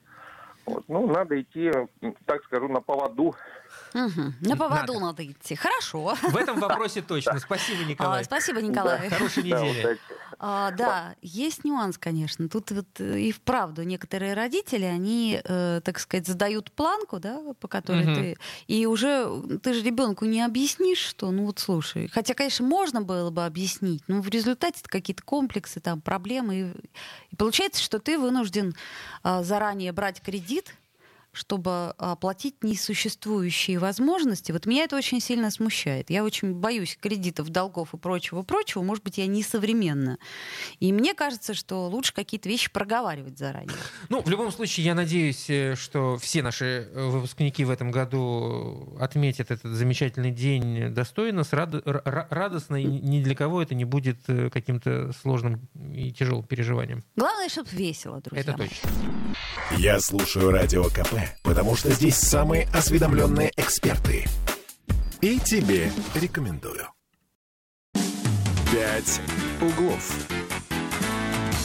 Вот. 0.68 0.84
Ну, 0.90 1.08
надо 1.08 1.42
идти, 1.42 1.72
так 2.26 2.44
скажу, 2.44 2.68
на 2.68 2.82
поводу. 2.82 3.34
Угу. 3.94 4.34
На 4.42 4.58
поводу 4.58 4.94
надо. 4.94 5.06
надо 5.06 5.26
идти. 5.26 5.56
Хорошо. 5.56 6.16
В 6.22 6.36
этом 6.36 6.60
вопросе 6.60 7.02
точно. 7.02 7.40
Спасибо, 7.40 7.84
Николай. 7.84 8.22
А, 8.22 8.24
спасибо, 8.24 8.62
Николай. 8.62 9.10
Да. 9.10 9.16
Хорошей 9.16 9.44
недели. 9.44 10.00
А, 10.40 10.72
да, 10.72 11.16
есть 11.22 11.64
нюанс, 11.64 11.98
конечно. 11.98 12.48
Тут 12.48 12.72
вот 12.72 12.88
э, 13.00 13.20
и 13.20 13.32
вправду 13.32 13.84
некоторые 13.84 14.34
родители, 14.34 14.84
они, 14.84 15.42
э, 15.44 15.82
так 15.84 16.00
сказать, 16.00 16.28
задают 16.28 16.72
планку, 16.72 17.20
да, 17.20 17.42
по 17.60 17.68
которой 17.68 18.04
угу. 18.04 18.16
ты... 18.16 18.38
И 18.68 18.86
уже 18.86 19.28
ты 19.64 19.74
же 19.74 19.82
ребенку 19.82 20.26
не 20.26 20.42
объяснишь, 20.42 21.00
что, 21.00 21.32
ну 21.32 21.46
вот 21.46 21.60
слушай. 21.60 22.08
Хотя, 22.08 22.34
конечно, 22.36 22.66
можно 22.66 23.02
было 23.02 23.32
бы 23.32 23.46
объяснить, 23.46 24.04
но 24.08 24.22
в 24.22 24.30
результате 24.30 24.82
какие-то 24.86 25.24
комплексы, 25.24 25.80
там, 25.80 26.02
проблемы. 26.02 26.56
И, 26.56 26.64
и 27.32 27.36
получается, 27.36 27.82
что 27.82 28.00
ты 28.00 28.20
вынужден 28.20 28.76
э, 29.24 29.44
заранее 29.44 29.92
брать 29.92 30.22
кредит, 30.22 30.76
чтобы 31.38 31.94
оплатить 31.98 32.64
несуществующие 32.64 33.78
возможности. 33.78 34.52
Вот 34.52 34.66
меня 34.66 34.84
это 34.84 34.96
очень 34.96 35.22
сильно 35.22 35.52
смущает. 35.52 36.10
Я 36.10 36.24
очень 36.24 36.54
боюсь 36.54 36.98
кредитов, 37.00 37.50
долгов 37.50 37.94
и 37.94 37.98
прочего-прочего. 37.98 38.82
Может 38.82 39.04
быть, 39.04 39.18
я 39.18 39.28
не 39.28 39.44
современна. 39.44 40.18
И 40.80 40.92
мне 40.92 41.14
кажется, 41.14 41.54
что 41.54 41.88
лучше 41.88 42.14
какие-то 42.14 42.50
вещи 42.50 42.72
проговаривать 42.72 43.38
заранее. 43.38 43.78
Ну, 44.10 44.22
в 44.22 44.30
любом 44.30 44.52
случае, 44.52 44.86
я 44.88 44.96
надеюсь, 44.96 45.50
э, 45.50 45.76
что 45.76 46.18
все 46.18 46.42
наши 46.42 46.90
э, 46.92 47.08
выпускники 47.08 47.64
в 47.64 47.70
этом 47.70 47.92
году 47.92 48.98
отметят 49.00 49.52
этот 49.52 49.72
замечательный 49.72 50.32
день 50.32 50.94
достойно, 50.94 51.44
с 51.44 51.54
рад... 51.54 51.76
радостно, 51.86 52.76
и 52.78 52.86
ни 52.86 53.22
для 53.22 53.36
кого 53.36 53.62
это 53.62 53.76
не 53.76 53.86
будет 53.86 54.18
э, 54.28 54.50
каким-то 54.50 55.12
сложным 55.22 55.68
и 55.94 56.12
тяжелым 56.12 56.46
переживанием. 56.46 57.04
Главное, 57.16 57.50
чтобы 57.50 57.70
весело, 57.72 58.22
друзья. 58.22 58.42
Это 58.42 58.58
точно. 58.58 58.90
Я 59.78 60.00
слушаю 60.00 60.52
Радио 60.52 60.86
КП, 60.86 61.16
потому 61.44 61.76
что 61.76 61.92
здесь 61.92 62.16
самые 62.16 62.68
осведомленные 62.74 63.52
эксперты. 63.58 64.26
И 65.22 65.40
тебе 65.40 65.92
рекомендую. 66.16 66.88
«Пять 68.72 69.22
углов». 69.62 70.28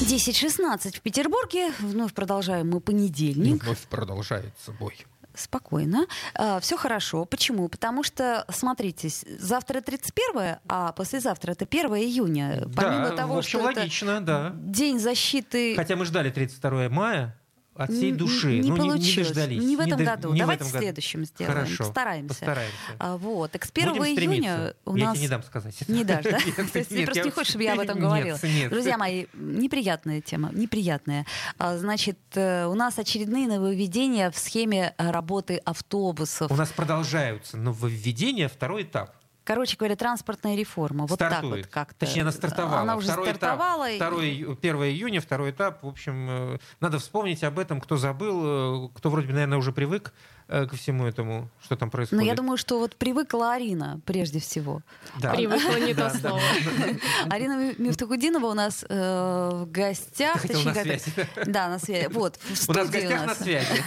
10.16 0.00 0.96
в 0.96 1.00
Петербурге. 1.00 1.72
Вновь 1.78 2.12
продолжаем 2.12 2.70
мы 2.70 2.80
понедельник. 2.80 3.62
Вновь 3.62 3.80
продолжается 3.88 4.72
бой 4.72 5.06
спокойно. 5.34 6.06
А, 6.34 6.60
Все 6.60 6.76
хорошо. 6.76 7.24
Почему? 7.24 7.68
Потому 7.68 8.02
что, 8.02 8.44
смотрите, 8.50 9.08
завтра 9.38 9.80
31, 9.80 10.56
а 10.68 10.92
послезавтра 10.92 11.52
это 11.52 11.64
1 11.64 11.86
июня. 11.96 12.68
Помимо 12.76 13.10
да, 13.10 13.16
того, 13.16 13.34
в 13.36 13.38
общем, 13.38 13.60
что 13.60 13.68
логично, 13.68 14.10
это 14.10 14.20
да. 14.20 14.52
День 14.54 14.98
защиты... 14.98 15.74
Хотя 15.76 15.96
мы 15.96 16.04
ждали 16.04 16.30
32 16.30 16.88
мая, 16.88 17.38
от 17.74 17.90
всей 17.90 18.12
души. 18.12 18.58
Не, 18.58 18.70
ну, 18.70 18.76
получилось. 18.76 19.06
Не, 19.06 19.16
не 19.16 19.22
дождались. 19.24 19.62
Не 19.62 19.76
в 19.76 19.80
этом 19.80 19.98
не 19.98 20.04
году. 20.04 20.32
Не 20.32 20.40
Давайте 20.40 20.64
в 20.64 20.66
в 20.68 20.70
следующем 20.70 21.24
сделаем. 21.24 21.54
Хорошо. 21.54 21.84
Постараемся. 21.84 22.28
Постараемся. 22.28 22.76
А, 22.98 23.16
вот. 23.16 23.50
Так 23.50 23.64
с 23.64 23.70
1 23.70 23.92
Будем 23.92 24.04
июня 24.04 24.74
у 24.84 24.96
я 24.96 25.06
нас... 25.06 25.14
тебе 25.14 25.22
не 25.22 25.28
дам 25.28 25.42
сказать. 25.42 25.88
Не 25.88 26.04
дашь, 26.04 26.24
да? 26.24 26.38
нет, 26.44 26.72
То 26.72 26.78
есть 26.78 26.90
ты 26.90 27.04
просто 27.04 27.20
я... 27.20 27.24
не 27.24 27.30
хочешь, 27.30 27.50
чтобы 27.50 27.64
я 27.64 27.72
об 27.74 27.80
этом 27.80 27.98
говорила? 27.98 28.38
Друзья 28.70 28.98
мои, 28.98 29.26
неприятная 29.32 30.20
тема. 30.20 30.50
Неприятная. 30.52 31.26
А, 31.58 31.78
значит, 31.78 32.18
э, 32.34 32.66
у 32.66 32.74
нас 32.74 32.98
очередные 32.98 33.46
нововведения 33.46 34.30
в 34.30 34.38
схеме 34.38 34.94
работы 34.98 35.56
автобусов. 35.56 36.50
У 36.50 36.56
нас 36.56 36.70
продолжаются 36.70 37.56
нововведения, 37.56 38.48
второй 38.48 38.82
этап. 38.82 39.14
Короче 39.44 39.76
говоря, 39.76 39.96
транспортная 39.96 40.54
реформа. 40.54 41.06
Вот 41.06 41.16
Стартует. 41.16 41.42
так 41.42 41.64
вот 41.64 41.66
как-то. 41.66 42.06
Точнее, 42.06 42.22
она 42.22 42.32
стартовала. 42.32 42.80
Она 42.80 42.96
уже 42.96 43.08
второй 43.08 43.28
стартовала. 43.28 43.96
Этап, 43.96 44.08
второй, 44.08 44.56
1 44.60 44.76
июня, 44.84 45.20
второй 45.20 45.50
этап. 45.50 45.82
В 45.82 45.88
общем, 45.88 46.54
э, 46.54 46.58
надо 46.80 46.98
вспомнить 46.98 47.42
об 47.42 47.58
этом, 47.58 47.80
кто 47.80 47.96
забыл, 47.96 48.86
э, 48.86 48.88
кто 48.94 49.10
вроде 49.10 49.26
бы, 49.26 49.32
наверное, 49.32 49.58
уже 49.58 49.72
привык 49.72 50.12
ко 50.48 50.76
всему 50.76 51.06
этому, 51.06 51.48
что 51.62 51.76
там 51.76 51.90
происходит? 51.90 52.22
Но 52.22 52.26
я 52.26 52.34
думаю, 52.34 52.56
что 52.56 52.78
вот 52.78 52.96
привыкла 52.96 53.54
Арина 53.54 54.00
прежде 54.04 54.38
всего. 54.38 54.82
Да. 55.20 55.32
Привыкла 55.32 55.76
не 55.76 55.94
то 56.02 56.10
слово. 56.10 56.40
Арина 57.30 57.74
Мифтахудинова 57.78 58.46
у 58.46 58.54
нас 58.54 58.84
э, 58.88 59.50
в 59.52 59.70
гостях. 59.70 60.44
На 60.48 60.74
связи. 60.74 61.12
Да, 61.46 61.68
на 61.68 61.78
связи. 61.78 62.08
Вот, 62.10 62.36
в 62.36 62.68
У 62.68 62.72
нас 62.72 62.88
в 62.88 62.90
гостях 62.90 63.26
на 63.26 63.34
связи. 63.34 63.84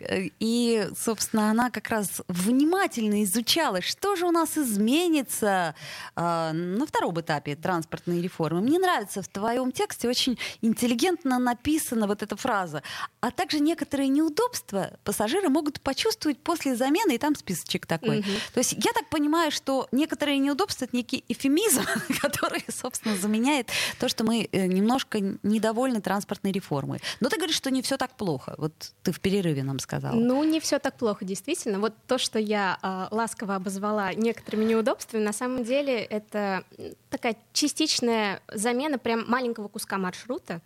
И, 0.40 0.88
собственно, 0.96 1.50
она 1.50 1.70
как 1.70 1.88
раз 1.88 2.22
внимательно 2.28 3.22
изучала, 3.24 3.82
что 3.82 4.16
же 4.16 4.26
у 4.26 4.30
нас 4.30 4.56
изменится 4.56 5.74
э, 6.16 6.52
на 6.52 6.86
втором 6.86 7.20
этапе 7.20 7.56
транспортной 7.56 8.20
реформы. 8.20 8.60
Мне 8.60 8.78
нравится 8.78 9.22
в 9.22 9.28
твоем 9.28 9.72
тексте 9.72 10.08
очень 10.08 10.38
интеллигентно 10.62 11.38
написана 11.38 12.06
вот 12.06 12.22
эта 12.22 12.36
фраза. 12.36 12.82
А 13.20 13.30
также 13.30 13.60
некоторые 13.60 14.08
неудобства 14.08 14.92
пассажиры 15.04 15.48
могут 15.48 15.57
почувствовать 15.80 16.38
после 16.38 16.76
замены, 16.76 17.14
и 17.14 17.18
там 17.18 17.34
списочек 17.34 17.86
такой. 17.86 18.20
Угу. 18.20 18.30
То 18.54 18.58
есть 18.58 18.72
я 18.72 18.92
так 18.92 19.08
понимаю, 19.08 19.50
что 19.50 19.88
некоторые 19.92 20.38
неудобства— 20.38 20.84
это 20.86 20.96
некий 20.96 21.24
эфемизм, 21.28 21.82
который, 22.20 22.64
собственно, 22.68 23.16
заменяет 23.16 23.70
то, 23.98 24.08
что 24.08 24.24
мы 24.24 24.48
э, 24.50 24.66
немножко 24.66 25.20
недовольны 25.42 26.00
транспортной 26.00 26.52
реформой. 26.52 27.00
Но 27.20 27.28
ты 27.28 27.36
говоришь, 27.36 27.56
что 27.56 27.70
не 27.70 27.82
все 27.82 27.96
так 27.96 28.16
плохо. 28.16 28.54
Вот 28.58 28.72
ты 29.02 29.12
в 29.12 29.20
перерыве 29.20 29.62
нам 29.62 29.78
сказала. 29.78 30.14
Ну, 30.14 30.42
не 30.44 30.60
все 30.60 30.78
так 30.78 30.96
плохо, 30.96 31.24
действительно. 31.24 31.78
Вот 31.78 31.94
то, 32.06 32.18
что 32.18 32.38
я 32.38 32.78
э, 32.82 33.14
ласково 33.14 33.56
обозвала 33.56 34.12
некоторыми 34.14 34.64
неудобствами, 34.64 35.22
на 35.22 35.32
самом 35.32 35.64
деле 35.64 36.02
это 36.02 36.64
такая 37.10 37.36
частичная 37.52 38.40
замена 38.52 38.98
прям 38.98 39.24
маленького 39.28 39.68
куска 39.68 39.98
маршрута, 39.98 40.60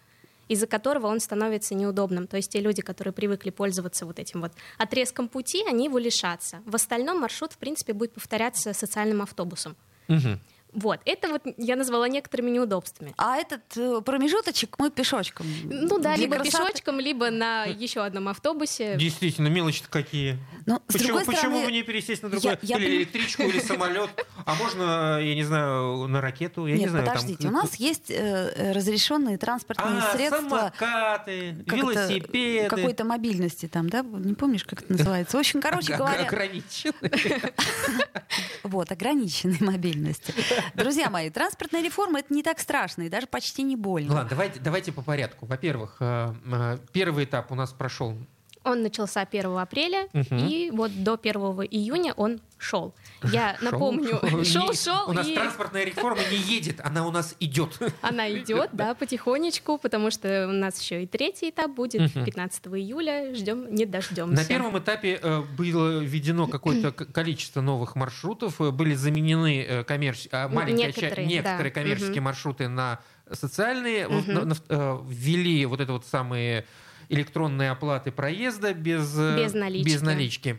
из-за 0.49 0.67
которого 0.67 1.07
он 1.07 1.21
становится 1.21 1.75
неудобным. 1.75 2.27
То 2.27 2.37
есть 2.37 2.51
те 2.53 2.61
люди, 2.61 2.83
которые 2.83 3.13
привыкли 3.13 3.51
пользоваться 3.51 4.07
вот 4.07 4.19
этим 4.19 4.41
вот 4.41 4.53
отрезком 4.79 5.29
пути, 5.29 5.65
они 5.69 5.87
его 5.87 5.99
лишатся. 5.99 6.63
В 6.67 6.75
остальном 6.75 7.21
маршрут, 7.21 7.53
в 7.53 7.59
принципе, 7.59 7.93
будет 7.93 8.13
повторяться 8.13 8.73
социальным 8.73 9.23
автобусом. 9.23 9.77
Угу. 10.09 10.39
Вот, 10.73 11.01
это 11.05 11.29
вот 11.29 11.43
я 11.59 11.77
назвала 11.77 12.09
некоторыми 12.09 12.51
неудобствами. 12.51 13.15
А 13.19 13.37
этот 13.37 13.63
э, 13.77 14.01
промежуточек 14.01 14.77
мы 14.79 14.91
пешочком. 14.91 15.47
Ну 15.65 15.99
да, 15.99 16.17
либо 16.17 16.37
красоты. 16.37 16.65
пешочком, 16.65 16.99
либо 16.99 17.31
на 17.31 17.65
еще 17.65 18.01
одном 18.01 18.29
автобусе. 18.29 18.97
Действительно, 18.97 19.49
мелочи-то 19.49 19.89
какие. 19.91 20.39
Но, 20.65 20.81
почему, 20.87 21.19
почему 21.19 21.37
стороны, 21.37 21.65
бы 21.67 21.73
не 21.73 21.83
пересесть 21.83 22.23
на 22.23 22.31
другой? 22.31 22.59
Я, 22.63 22.77
или 22.79 22.89
я... 22.89 22.97
электричку, 22.97 23.43
или 23.43 23.61
самолет? 23.61 24.11
А 24.47 24.55
можно, 24.55 25.21
я 25.21 25.35
не 25.35 25.45
знаю, 25.45 26.07
на 26.09 26.21
ракету? 26.23 26.67
Я 26.67 26.75
Нет, 26.75 26.85
не 26.85 26.89
знаю, 26.89 27.07
подождите, 27.07 27.43
там... 27.43 27.51
у 27.51 27.55
нас 27.55 27.75
есть 27.77 28.11
э, 28.11 28.73
разрешенные 28.73 29.37
транспортные 29.37 29.99
а, 29.99 30.17
средства. 30.17 30.41
самокаты, 30.41 31.65
велосипеды. 31.67 32.69
Какой-то 32.69 33.05
мобильности 33.05 33.69
там, 33.69 33.91
да? 33.91 34.03
Не 34.03 34.35
помнишь, 34.35 34.65
как 34.65 34.83
это 34.83 34.93
называется? 34.93 35.37
В 35.37 35.41
общем, 35.41 35.61
короче 35.61 35.97
говоря... 35.97 36.23
Ограниченной. 36.23 37.43
Вот, 38.63 38.91
ограниченной 38.91 39.59
мобильности. 39.61 40.33
Друзья 40.75 41.11
мои, 41.11 41.31
транспортная 41.31 41.83
реформа 41.83 42.21
это 42.21 42.33
не 42.33 42.43
так 42.43 42.59
страшно 42.59 43.03
и 43.03 43.09
даже 43.09 43.27
почти 43.27 43.63
не 43.63 43.77
больно. 43.77 44.15
Ладно, 44.15 44.31
давайте, 44.31 44.61
давайте 44.61 44.93
по 44.93 45.03
порядку. 45.03 45.47
Во-первых, 45.47 45.97
э, 46.01 46.35
э, 46.45 46.79
первый 46.93 47.25
этап 47.25 47.53
у 47.53 47.55
нас 47.55 47.73
прошел 47.73 48.17
он 48.65 48.83
начался 48.83 49.23
1 49.23 49.57
апреля, 49.57 50.09
угу. 50.13 50.27
и 50.31 50.71
вот 50.73 50.91
до 51.03 51.15
1 51.15 51.35
июня 51.71 52.13
он 52.15 52.41
шел. 52.59 52.95
Я 53.25 53.57
шел, 53.59 53.71
напомню, 53.71 54.21
шел, 54.45 54.73
шел. 54.73 55.09
У 55.09 55.13
нас 55.13 55.27
и... 55.27 55.35
транспортная 55.35 55.85
реформа 55.85 56.21
не 56.31 56.37
едет, 56.37 56.81
она 56.83 57.07
у 57.07 57.11
нас 57.11 57.35
идет. 57.41 57.79
Она 58.01 58.31
идет, 58.31 58.71
да, 58.73 58.95
потихонечку, 58.95 59.79
потому 59.79 60.11
что 60.11 60.47
у 60.49 60.53
нас 60.53 60.81
еще 60.81 61.03
и 61.03 61.07
третий 61.07 61.51
этап 61.51 61.73
будет 61.73 62.13
15 62.13 62.67
июля. 62.67 63.35
Ждем, 63.35 63.73
не 63.75 63.87
дождемся. 63.87 64.43
На 64.43 64.45
первом 64.45 64.79
этапе 64.79 65.19
э, 65.23 65.43
было 65.57 65.99
введено 65.99 66.47
какое-то 66.47 66.93
количество 66.93 67.61
новых 67.61 67.97
маршрутов, 67.97 68.61
э, 68.61 68.71
были 68.71 68.95
заменены 68.95 69.63
э, 69.63 69.85
коммерч... 69.85 70.29
а, 70.33 70.49
маленькие 70.49 70.89
некоторые, 70.89 71.27
некоторые 71.27 71.73
коммерческие 71.73 72.21
маршруты 72.21 72.69
на 72.69 73.01
социальные, 73.31 74.09
ввели 74.09 75.65
вот 75.67 75.81
это 75.81 75.93
вот 75.93 76.07
самые 76.07 76.67
электронные 77.09 77.71
оплаты 77.71 78.11
проезда 78.13 78.75
без, 78.75 79.17
без 79.17 79.55
налички. 79.55 79.89
Без 79.89 80.03
налички. 80.03 80.59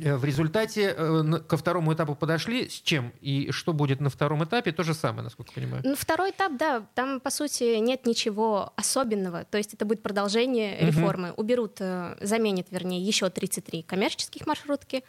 Э, 0.00 0.16
в 0.16 0.24
результате 0.24 0.94
э, 0.96 1.40
ко 1.46 1.56
второму 1.56 1.94
этапу 1.94 2.14
подошли. 2.14 2.68
С 2.68 2.80
чем? 2.80 3.12
И 3.20 3.50
что 3.50 3.72
будет 3.72 4.00
на 4.00 4.10
втором 4.10 4.44
этапе? 4.44 4.72
То 4.72 4.82
же 4.82 4.94
самое, 4.94 5.22
насколько 5.22 5.52
я 5.56 5.62
понимаю. 5.62 5.82
Ну, 5.84 5.94
второй 5.96 6.30
этап, 6.30 6.56
да, 6.56 6.86
там, 6.94 7.20
по 7.20 7.30
сути, 7.30 7.76
нет 7.78 8.06
ничего 8.06 8.72
особенного. 8.76 9.44
То 9.44 9.58
есть 9.58 9.74
это 9.74 9.84
будет 9.84 10.02
продолжение 10.02 10.76
угу. 10.76 10.86
реформы. 10.86 11.32
Уберут, 11.36 11.76
э, 11.80 12.16
заменят, 12.20 12.66
вернее, 12.70 13.00
еще 13.00 13.28
33 13.30 13.82
коммерческих 13.82 14.46
маршрутки. 14.46 15.04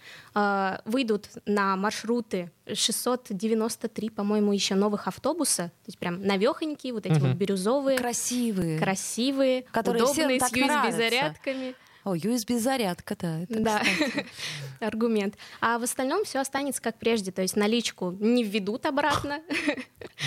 Выйдут 0.85 1.29
на 1.45 1.75
маршруты 1.75 2.51
693, 2.73 4.09
по-моему, 4.09 4.53
еще 4.53 4.75
новых 4.75 5.07
автобуса. 5.07 5.63
То 5.63 5.87
есть 5.87 5.97
прям 5.97 6.21
навехонькие, 6.21 6.93
вот 6.93 7.05
эти 7.05 7.17
угу. 7.17 7.27
вот 7.27 7.35
бирюзовые. 7.35 7.97
Красивые. 7.97 8.79
Красивые, 8.79 9.63
которые 9.71 10.03
удобные, 10.03 10.39
всем 10.39 10.49
с 10.49 10.53
USB-зарядками. 10.53 11.75
О, 12.07 12.15
USB-зарядка, 12.15 13.17
да. 13.49 13.81
Аргумент. 14.79 15.35
А 15.59 15.77
в 15.77 15.83
остальном 15.83 16.23
все 16.23 16.39
останется 16.39 16.81
как 16.81 16.97
прежде, 16.97 17.33
то 17.33 17.41
есть 17.41 17.57
наличку 17.57 18.15
не 18.17 18.45
введут 18.45 18.85
обратно. 18.85 19.41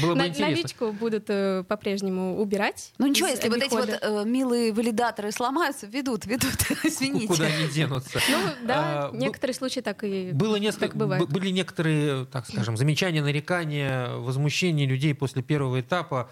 Было 0.02 0.14
бы 0.14 0.26
интересно. 0.26 0.46
Наличку 0.49 0.92
будут 0.92 1.25
э, 1.28 1.64
по-прежнему 1.66 2.38
убирать. 2.38 2.92
Ну 2.99 3.06
ничего, 3.06 3.28
если 3.28 3.49
вот 3.49 3.62
эти 3.62 3.72
вот 3.72 3.88
э, 3.88 4.25
милые 4.26 4.75
валидаторы 4.75 5.32
сломаются, 5.32 5.87
ведут, 5.87 6.26
ведут, 6.26 6.52
извините. 6.84 7.28
Куда 7.28 7.46
они 7.46 7.68
денутся. 7.68 8.20
Ну 8.28 8.66
да, 8.66 9.08
а, 9.08 9.10
некоторые 9.14 9.54
случаи 9.54 9.80
так 9.80 10.04
и 10.04 10.32
было 10.32 10.56
несколько, 10.56 10.94
бывает. 10.94 11.30
Были 11.30 11.49
некоторые, 11.49 12.26
так 12.26 12.46
скажем, 12.46 12.76
замечания, 12.76 13.22
нарекания, 13.22 14.10
возмущения 14.16 14.87
людей 14.87 15.14
после 15.14 15.42
первого 15.42 15.80
этапа 15.80 16.30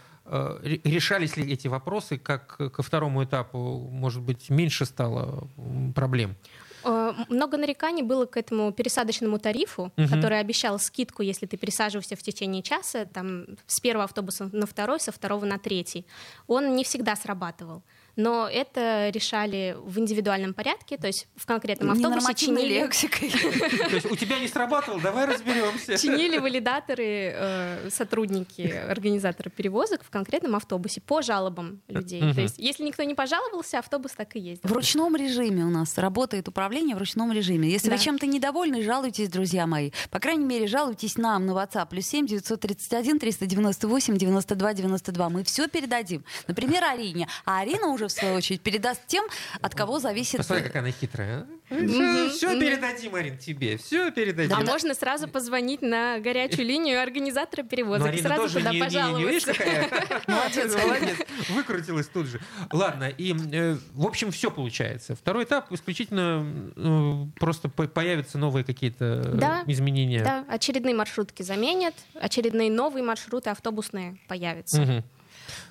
решались 0.85 1.37
ли 1.37 1.53
эти 1.53 1.69
вопросы, 1.69 2.19
как 2.19 2.57
ко 2.73 2.83
второму 2.83 3.25
этапу, 3.25 3.89
может 3.91 4.23
быть, 4.23 4.51
меньше 4.51 4.85
стало 4.85 5.49
проблем? 5.95 6.37
Э, 6.85 7.13
много 7.29 7.57
нареканий 7.57 8.03
было 8.03 8.27
к 8.27 8.37
этому 8.37 8.73
пересадочному 8.73 9.39
тарифу, 9.39 9.93
угу. 9.97 10.09
который 10.09 10.41
обещал 10.41 10.79
скидку, 10.79 11.23
если 11.23 11.47
ты 11.47 11.57
пересаживаешься 11.57 12.17
в 12.17 12.23
течение 12.23 12.63
часа, 12.63 13.05
там, 13.05 13.47
с 13.67 13.81
первого 13.81 14.05
автобуса 14.05 14.49
на 14.53 14.67
второй, 14.67 15.01
со 15.01 15.13
второго 15.13 15.45
на 15.45 15.59
третий. 15.59 16.07
Он 16.47 16.77
не 16.77 16.85
всегда 16.85 17.17
срабатывал 17.17 17.83
но 18.19 18.49
это 18.53 19.11
решали 19.11 19.77
в 19.81 19.97
индивидуальном 20.01 20.53
порядке, 20.53 20.97
то 20.97 21.07
есть 21.07 21.29
в 21.37 21.47
конкретном 21.47 21.93
автобусе 21.93 22.35
чинили... 22.35 22.81
лексикой. 22.81 23.31
То 23.31 23.95
есть 23.95 24.11
у 24.11 24.17
тебя 24.17 24.41
не 24.41 24.49
сработало, 24.49 25.01
давай 25.01 25.27
разберемся. 25.27 25.97
Чинили 25.97 26.39
валидаторы, 26.39 27.33
э, 27.33 27.91
сотрудники, 27.91 28.63
организаторы 28.63 29.51
перевозок 29.51 30.03
в 30.03 30.11
конкретном 30.11 30.57
автобусе 30.57 31.01
по 31.01 31.23
жалобам 31.23 31.81
людей. 31.87 32.35
То 32.35 32.41
есть 32.41 32.59
если 32.59 32.83
никто 32.83 33.05
не 33.05 33.15
пожаловался, 33.15 33.79
автобус 33.79 34.13
так 34.13 34.35
и 34.35 34.41
есть. 34.41 34.65
В 34.65 34.73
ручном 34.73 35.15
режиме 35.15 35.65
у 35.65 35.71
нас 35.71 35.97
работает 35.97 36.49
управление 36.49 36.97
в 36.97 36.99
ручном 36.99 37.31
режиме. 37.33 37.71
Если 37.71 37.89
вы 37.89 37.99
чем-то 37.99 38.27
недовольны, 38.27 38.83
жалуйтесь, 38.83 39.29
друзья 39.29 39.69
мои. 39.69 39.93
По 40.11 40.19
крайней 40.19 40.45
мере, 40.45 40.67
жалуйтесь 40.67 41.19
нам 41.19 41.47
на 41.47 41.53
WhatsApp. 41.53 41.91
Плюс 41.91 42.07
7 42.07 42.27
931 42.27 43.21
398 43.21 44.17
92 44.17 44.75
92. 44.75 45.29
Мы 45.29 45.45
все 45.45 45.69
передадим. 45.69 46.25
Например, 46.49 46.83
Арине. 46.83 47.29
А 47.45 47.61
Арина 47.61 47.87
уже 47.89 48.08
в 48.09 48.13
свою 48.13 48.35
очередь, 48.35 48.61
передаст 48.61 49.01
тем, 49.07 49.25
от 49.61 49.75
кого 49.75 49.99
зависит... 49.99 50.39
Посмотри, 50.39 50.65
какая 50.65 50.83
она 50.83 50.93
хитрая. 50.93 51.47
А? 51.71 52.29
Все 52.31 52.59
передадим, 52.59 53.13
Марин, 53.13 53.39
тебе. 53.39 53.77
Все 53.77 54.11
передадим. 54.11 54.57
А 54.57 54.61
можно 54.61 54.95
сразу 54.95 55.29
позвонить 55.29 55.83
на 55.83 56.19
горячую 56.19 56.67
линию 56.67 57.01
организатора 57.03 57.63
перевозок. 57.63 58.15
и 58.15 58.23
сразу 58.23 58.59
туда 58.59 58.73
пожаловаться. 58.73 59.53
Молодец, 60.27 60.75
молодец. 60.75 61.17
Выкрутилась 61.51 62.09
тут 62.09 62.27
же. 62.27 62.41
Ладно, 62.73 63.09
и, 63.09 63.35
э, 63.53 63.77
в 63.93 64.07
общем, 64.07 64.31
все 64.31 64.51
получается. 64.51 65.15
Второй 65.15 65.45
этап 65.45 65.71
исключительно 65.73 66.73
э, 66.77 67.39
просто 67.39 67.69
появятся 67.69 68.39
новые 68.39 68.65
какие-то 68.65 69.65
изменения. 69.67 70.25
Да, 70.25 70.45
очередные 70.49 70.95
маршрутки 70.95 71.43
заменят, 71.43 71.95
очередные 72.15 72.71
новые 72.71 73.05
маршруты 73.05 73.51
автобусные 73.51 74.19
появятся. 74.29 75.05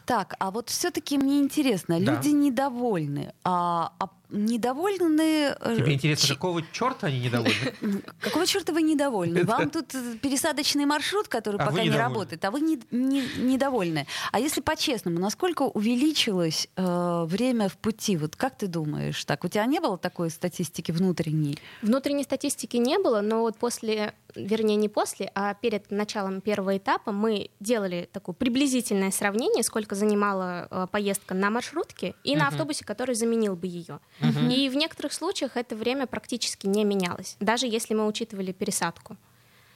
Так, 0.07 0.35
а 0.39 0.51
вот 0.51 0.69
все-таки 0.69 1.17
мне 1.17 1.39
интересно, 1.39 1.99
да. 1.99 2.13
люди 2.13 2.29
недовольны. 2.29 3.33
А, 3.43 3.91
а 3.99 4.07
недовольны... 4.29 5.55
Э, 5.59 5.75
Тебе 5.77 5.93
интересно, 5.93 6.27
Ч... 6.27 6.33
какого 6.33 6.61
черта 6.71 7.07
они 7.07 7.19
недовольны? 7.19 7.73
Какого 8.19 8.45
черта 8.45 8.73
вы 8.73 8.81
недовольны? 8.81 9.43
Вам 9.43 9.69
тут 9.69 9.87
пересадочный 10.21 10.85
маршрут, 10.85 11.27
который 11.27 11.59
а 11.61 11.65
пока 11.65 11.83
не 11.83 11.91
работает, 11.91 12.43
а 12.43 12.51
вы 12.51 12.61
не, 12.61 12.79
не, 12.91 13.23
недовольны. 13.37 14.07
А 14.31 14.39
если 14.39 14.61
по-честному, 14.61 15.19
насколько 15.19 15.63
увеличилось 15.63 16.67
э, 16.75 17.25
время 17.25 17.69
в 17.69 17.77
пути? 17.77 18.17
Вот 18.17 18.35
как 18.35 18.57
ты 18.57 18.67
думаешь? 18.67 19.23
Так, 19.25 19.43
у 19.43 19.47
тебя 19.47 19.65
не 19.65 19.79
было 19.79 19.97
такой 19.97 20.29
статистики 20.29 20.91
внутренней? 20.91 21.57
Внутренней 21.81 22.23
статистики 22.23 22.77
не 22.77 22.99
было, 22.99 23.21
но 23.21 23.41
вот 23.41 23.57
после, 23.57 24.13
вернее, 24.35 24.75
не 24.75 24.89
после, 24.89 25.31
а 25.35 25.53
перед 25.53 25.89
началом 25.91 26.41
первого 26.41 26.77
этапа 26.77 27.11
мы 27.11 27.49
делали 27.59 28.09
такое 28.11 28.35
приблизительное 28.35 29.11
сравнение, 29.11 29.63
сколько 29.63 29.95
занимала 29.97 30.67
э, 30.69 30.87
поездка 30.89 31.33
на 31.33 31.49
маршрутке 31.49 32.15
и 32.23 32.35
на 32.35 32.47
автобусе, 32.47 32.85
который 32.85 33.15
заменил 33.15 33.55
бы 33.55 33.67
ее. 33.67 33.99
Угу. 34.21 34.49
И 34.49 34.69
в 34.69 34.75
некоторых 34.75 35.11
случаях 35.11 35.57
это 35.57 35.75
время 35.75 36.07
практически 36.07 36.67
не 36.67 36.85
менялось, 36.85 37.35
даже 37.39 37.67
если 37.67 37.93
мы 37.93 38.07
учитывали 38.07 38.53
пересадку. 38.53 39.17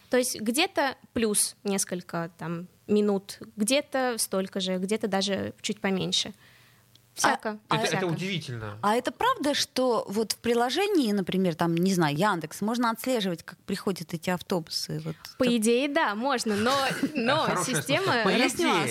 То 0.10 0.18
есть 0.18 0.40
где-то 0.40 0.96
плюс 1.14 1.56
несколько 1.64 2.32
там, 2.38 2.68
минут, 2.88 3.40
где-то 3.56 4.16
столько 4.18 4.60
же, 4.60 4.78
где-то 4.78 5.08
даже 5.08 5.54
чуть 5.62 5.80
поменьше. 5.80 6.34
Всяко. 7.14 7.60
А, 7.68 7.76
это, 7.76 7.86
всяко. 7.86 8.06
это 8.06 8.14
удивительно. 8.14 8.78
А 8.82 8.96
это 8.96 9.12
правда, 9.12 9.54
что 9.54 10.06
вот 10.08 10.34
в 10.34 10.38
приложении, 10.38 11.12
например, 11.12 11.56
там, 11.56 11.76
не 11.76 11.94
знаю, 11.94 12.16
Яндекс, 12.18 12.62
можно 12.62 12.90
отслеживать, 12.90 13.44
как 13.44 13.58
приходят 13.60 14.14
эти 14.14 14.30
автобусы? 14.30 15.02
Вот. 15.04 15.16
По 15.38 15.58
идее, 15.58 15.90
да, 15.90 16.16
можно, 16.16 16.56
но, 16.56 16.74
но 17.14 17.48
система 17.66 18.24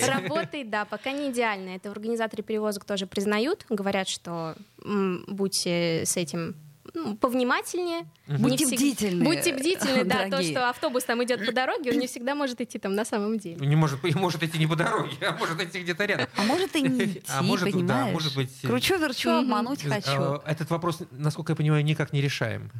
работает, 0.07 0.69
да, 0.69 0.85
пока 0.85 1.11
не 1.11 1.31
идеально. 1.31 1.69
Это 1.69 1.89
организаторы 1.89 2.43
перевозок 2.43 2.85
тоже 2.85 3.07
признают, 3.07 3.65
говорят, 3.69 4.07
что 4.07 4.55
м, 4.83 5.23
будьте 5.27 6.03
с 6.05 6.15
этим 6.17 6.55
ну, 6.93 7.15
повнимательнее. 7.15 8.05
Будьте 8.27 8.65
всег... 8.65 8.79
бдительны. 8.79 9.23
Будьте 9.23 9.53
бдительны, 9.53 10.03
да, 10.03 10.29
то, 10.29 10.41
что 10.41 10.69
автобус 10.69 11.03
там 11.03 11.23
идет 11.23 11.45
по 11.45 11.51
дороге, 11.51 11.91
он 11.91 11.99
не 11.99 12.07
всегда 12.07 12.35
может 12.35 12.61
идти 12.61 12.79
там 12.79 12.95
на 12.95 13.05
самом 13.05 13.37
деле. 13.37 13.65
Не 13.65 13.75
может, 13.75 14.03
может 14.15 14.43
идти 14.43 14.57
не 14.57 14.67
по 14.67 14.75
дороге, 14.75 15.15
а 15.21 15.37
может 15.37 15.61
идти 15.61 15.81
где-то 15.81 16.05
рядом. 16.05 16.27
А 16.35 16.43
может 16.43 16.75
и 16.75 16.81
не 16.81 17.05
идти, 17.05 17.23
а 17.27 17.41
может, 17.41 17.71
понимаешь? 17.71 17.87
Да, 17.87 18.05
может 18.07 18.35
быть... 18.35 18.61
Кручу-верчу, 18.61 19.29
обмануть 19.29 19.83
хочу. 19.83 20.11
Э, 20.11 20.39
этот 20.45 20.69
вопрос, 20.69 20.99
насколько 21.11 21.53
я 21.53 21.55
понимаю, 21.55 21.83
никак 21.83 22.13
не 22.13 22.21
решаем. 22.21 22.71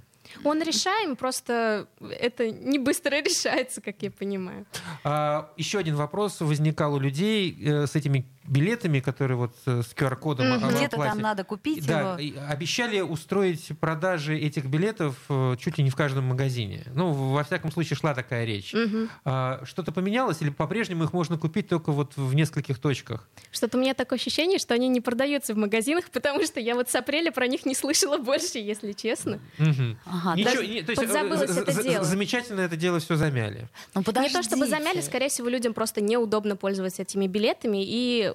Он 0.44 0.62
решаем, 0.62 1.15
просто 1.15 1.88
это 2.00 2.52
не 2.52 2.80
быстро 2.80 3.15
решается, 3.22 3.82
как 3.82 3.96
я 4.02 4.12
понимаю. 4.12 4.65
А, 5.04 5.52
еще 5.58 5.80
один 5.80 5.96
вопрос 5.96 6.41
возникал 6.41 6.96
у 6.96 7.00
людей 7.00 7.58
э, 7.63 7.88
с 7.88 7.96
этими 7.96 8.26
билетами, 8.52 9.00
которые 9.00 9.38
вот 9.38 9.56
э, 9.65 9.82
с 9.82 9.94
QR-кодом 9.94 10.46
mm-hmm. 10.48 10.76
Где-то 10.76 10.98
там 10.98 11.20
надо 11.20 11.44
купить 11.44 11.86
да, 11.86 12.17
его. 12.17 12.41
Обещали 12.50 13.00
устроить 13.02 13.72
продажи 13.80 14.38
этих 14.38 14.65
билетов 14.65 15.15
э, 15.30 15.56
чуть 15.60 15.78
ли 15.78 15.84
не 15.84 15.89
в 15.89 15.96
каждом 15.96 16.26
магазине. 16.26 16.84
Ну, 16.94 17.12
во 17.12 17.44
всяком 17.44 17.72
случае, 17.72 17.98
шла 17.98 18.13
такая 18.13 18.46
речь. 18.46 18.74
Mm-hmm. 18.74 19.10
А, 19.26 19.62
что-то 19.65 19.91
поменялось 19.91 20.41
или 20.41 20.50
по-прежнему 20.50 21.04
их 21.04 21.13
можно 21.13 21.38
купить 21.38 21.67
только 21.67 21.91
вот 21.91 22.17
в 22.17 22.34
нескольких 22.34 22.80
точках? 22.80 23.30
Что-то 23.52 23.78
у 23.78 23.82
меня 23.82 23.94
такое 23.94 24.17
ощущение, 24.17 24.60
что 24.60 24.74
они 24.74 24.88
не 24.88 25.02
продаются 25.02 25.54
в 25.54 25.58
магазинах, 25.58 26.10
потому 26.12 26.44
что 26.44 26.60
я 26.60 26.76
вот 26.76 26.89
с 26.89 26.96
апреля 26.96 27.32
про 27.32 27.48
них 27.48 27.65
не 27.65 27.76
слышала 27.76 28.17
больше, 28.17 28.58
если 28.58 28.94
честно. 28.94 29.39
Mm-hmm. 29.60 29.96
Ага, 30.24 30.36
Ничего, 30.36 30.64
не, 30.64 30.82
то 30.82 30.92
есть, 30.92 31.02
подзабылось 31.02 31.50
это 31.50 31.84
дело. 31.84 32.04
Замечательно 32.04 32.62
это 32.62 32.76
дело 32.76 33.00
все 33.00 33.16
замяли. 33.16 33.68
Ну, 33.96 34.02
не 34.02 34.30
то 34.30 34.44
чтобы 34.44 34.68
замяли, 34.68 35.02
скорее 35.02 35.30
всего, 35.30 35.50
людям 35.50 35.74
просто 35.74 36.02
неудобно 36.02 36.56
пользоваться 36.56 37.02
этими 37.02 37.28
билетами, 37.28 37.84
и 37.84 38.34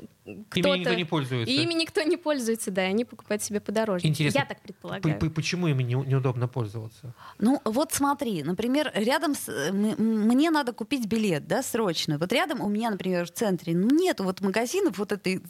кто-то... 0.51 0.69
Ими 0.69 0.79
никто 0.79 0.95
не 0.95 1.05
пользуется. 1.05 1.53
Ими 1.53 1.75
никто 1.75 2.03
не 2.03 2.17
пользуется, 2.17 2.71
да, 2.71 2.85
и 2.87 2.91
они 2.91 3.05
покупают 3.05 3.43
себе 3.43 3.61
подороже. 3.61 4.07
Интересно, 4.07 4.39
Я 4.39 4.45
так 4.45 4.61
предполагаю. 4.61 5.31
Почему 5.31 5.69
ими 5.69 5.83
не, 5.83 5.95
неудобно 5.95 6.49
пользоваться? 6.49 7.15
Ну, 7.39 7.61
вот 7.65 7.93
смотри, 7.93 8.43
например, 8.43 8.91
рядом 8.95 9.35
с... 9.35 9.71
Мне 9.73 10.51
надо 10.51 10.73
купить 10.73 11.07
билет, 11.07 11.47
да, 11.47 11.63
срочно. 11.63 12.19
Вот 12.19 12.33
рядом 12.33 12.61
у 12.61 12.69
меня, 12.69 12.91
например, 12.91 13.27
в 13.27 13.31
центре 13.31 13.75
ну, 13.75 13.89
нет 13.91 14.21
вот 14.21 14.41
магазинов 14.41 14.99
вот 14.99 15.13
этой 15.13 15.43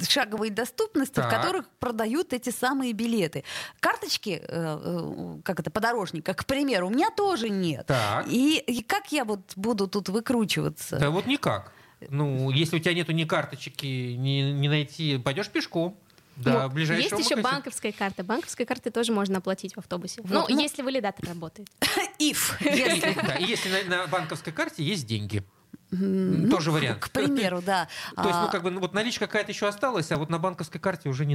шаговой 0.00 0.50
доступности, 0.50 1.14
так. 1.14 1.28
в 1.28 1.36
которых 1.36 1.68
продают 1.78 2.32
эти 2.32 2.50
самые 2.50 2.92
билеты. 2.92 3.44
Карточки, 3.80 4.42
э, 4.42 4.78
э, 4.84 5.40
как 5.44 5.60
это, 5.60 5.70
подорожника, 5.70 6.34
к 6.34 6.46
примеру, 6.46 6.86
у 6.86 6.90
меня 6.90 7.10
тоже 7.10 7.48
нет. 7.48 7.86
Так. 7.86 8.26
И, 8.28 8.58
и 8.58 8.82
как 8.82 9.12
я 9.12 9.24
вот 9.24 9.52
буду 9.56 9.88
тут 9.88 10.08
выкручиваться? 10.08 10.98
Да 10.98 11.10
вот 11.10 11.26
никак. 11.26 11.72
Ну, 12.10 12.50
если 12.50 12.76
у 12.76 12.78
тебя 12.78 12.94
нету 12.94 13.12
ни 13.12 13.24
карточки, 13.24 13.86
ни, 13.86 14.52
ни 14.52 14.68
найти, 14.68 15.18
пойдешь 15.18 15.48
пешком. 15.48 15.98
Да, 16.36 16.68
вот. 16.68 16.78
Есть 16.78 17.12
еще 17.12 17.36
банковская 17.36 17.92
карта. 17.92 18.24
Банковской 18.24 18.64
карты 18.64 18.90
тоже 18.90 19.12
можно 19.12 19.38
оплатить 19.38 19.74
в 19.74 19.78
автобусе. 19.78 20.22
Вот. 20.22 20.30
Ну, 20.30 20.46
ну, 20.48 20.62
если 20.62 20.82
валидатор 20.82 21.28
работает. 21.28 21.68
If. 22.18 22.56
Если, 22.60 23.14
да, 23.14 23.34
если 23.36 23.68
на, 23.88 23.98
на 23.98 24.06
банковской 24.06 24.52
карте 24.52 24.82
есть 24.82 25.06
деньги. 25.06 25.44
Ну, 25.94 26.48
Тоже 26.50 26.70
вариант. 26.70 27.00
К 27.00 27.10
примеру, 27.10 27.62
да. 27.64 27.86
То 28.16 28.22
есть, 28.22 28.34
ну, 28.34 28.46
а 28.46 28.48
как 28.48 28.62
бы, 28.62 28.70
ну, 28.70 28.80
вот 28.80 28.94
наличка 28.94 29.26
какая-то 29.26 29.52
еще 29.52 29.68
осталась, 29.68 30.10
а 30.10 30.16
вот 30.16 30.30
на 30.30 30.38
банковской 30.38 30.80
карте 30.80 31.08
уже 31.10 31.26
не 31.26 31.34